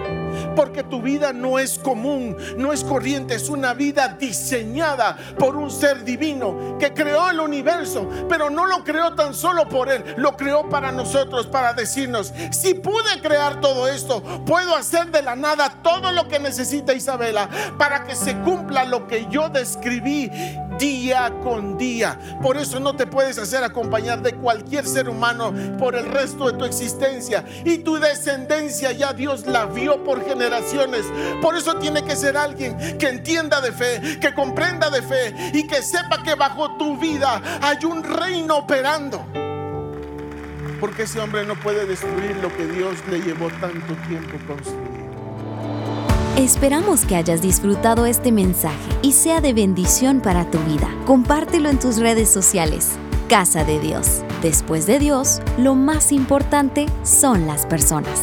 Porque 0.57 0.83
tu 0.83 1.01
vida 1.01 1.33
no 1.33 1.59
es 1.59 1.79
común, 1.79 2.37
no 2.57 2.73
es 2.73 2.85
corriente, 2.85 3.35
es 3.35 3.49
una 3.49 3.75
vida 3.75 4.09
diseñada 4.09 5.17
por 5.39 5.57
un 5.57 5.71
ser 5.71 6.05
divino 6.05 6.77
que 6.79 6.93
creó 6.93 7.31
el 7.31 7.41
universo, 7.41 8.09
pero 8.29 8.51
no 8.51 8.67
lo 8.67 8.85
creó 8.85 9.15
tan 9.15 9.35
solo 9.35 9.69
por 9.69 9.91
él, 9.91 10.15
lo 10.17 10.37
creó 10.37 10.69
para 10.69 10.93
nosotros, 10.93 11.47
para 11.47 11.73
decirnos, 11.73 12.33
si 12.51 12.75
pude 12.75 13.21
crear 13.23 13.61
todo 13.61 13.89
esto, 13.89 14.23
puedo 14.45 14.77
hacer 14.77 15.11
de 15.11 15.23
la 15.23 15.37
nada 15.37 15.81
todo 15.83 16.13
lo 16.13 16.29
que 16.29 16.39
necesita 16.39 16.95
Isabela 16.95 17.49
para 17.79 18.05
que 18.05 18.15
se 18.15 18.37
cumpla 18.41 18.85
lo 18.85 19.07
que 19.07 19.27
yo 19.31 19.49
describí 19.49 20.31
día 20.79 21.33
con 21.43 21.77
día. 21.79 22.19
Por 22.43 22.57
eso 22.57 22.81
no 22.81 22.95
te 22.95 23.07
puedes 23.07 23.39
hacer 23.39 23.65
acompañar 23.65 24.23
de 24.23 24.35
cualquier 24.35 24.87
ser 24.87 25.09
humano 25.09 25.53
por 25.79 25.95
el 25.95 26.07
resto 26.07 26.51
de 26.51 26.59
tu 26.59 26.65
existencia. 26.65 27.45
Y 27.65 27.79
tu 27.79 27.99
descendencia 27.99 28.93
ya 28.93 29.13
Dios 29.13 29.47
la 29.47 29.67
vio 29.67 30.03
por 30.05 30.25
generaciones. 30.25 31.07
Por 31.41 31.57
eso 31.57 31.77
tiene 31.77 32.03
que 32.05 32.17
ser 32.17 32.37
alguien 32.37 32.77
que 32.99 33.09
entienda 33.09 33.61
de 33.61 33.73
fe, 33.73 34.19
que 34.21 34.35
comprenda 34.35 34.91
de 34.91 35.03
fe 35.03 35.35
y 35.53 35.67
que 35.67 35.83
sepa 35.83 36.23
que 36.23 36.35
bajo 36.35 36.77
tu 36.77 36.97
vida 36.99 37.41
hay 37.61 37.85
un 37.85 38.03
reino 38.03 38.59
operando. 38.59 39.25
Porque 40.81 41.05
ese 41.05 41.21
hombre 41.21 41.47
no 41.47 41.55
puede 41.55 41.87
destruir 41.87 42.37
lo 42.43 42.55
que 42.57 42.67
Dios 42.67 42.97
le 43.09 43.21
llevó 43.21 43.49
tanto 43.61 43.95
tiempo 44.09 44.37
construir. 44.47 45.02
Esperamos 46.37 47.05
que 47.05 47.15
hayas 47.15 47.43
disfrutado 47.43 48.07
este 48.07 48.33
mensaje 48.33 48.79
y 49.03 49.13
sea 49.13 49.43
de 49.43 49.53
bendición 49.53 50.21
para 50.23 50.51
tu 50.51 50.59
vida. 50.61 50.89
Compártelo 51.05 51.69
en 51.69 51.79
tus 51.79 51.99
redes 51.99 52.31
sociales. 52.31 52.93
Casa 53.29 53.65
de 53.65 53.79
Dios. 53.79 54.23
Después 54.41 54.87
de 54.87 54.99
Dios, 54.99 55.43
lo 55.59 55.75
más 55.75 56.11
importante 56.11 56.87
son 57.03 57.47
las 57.47 57.67
personas. 57.67 58.23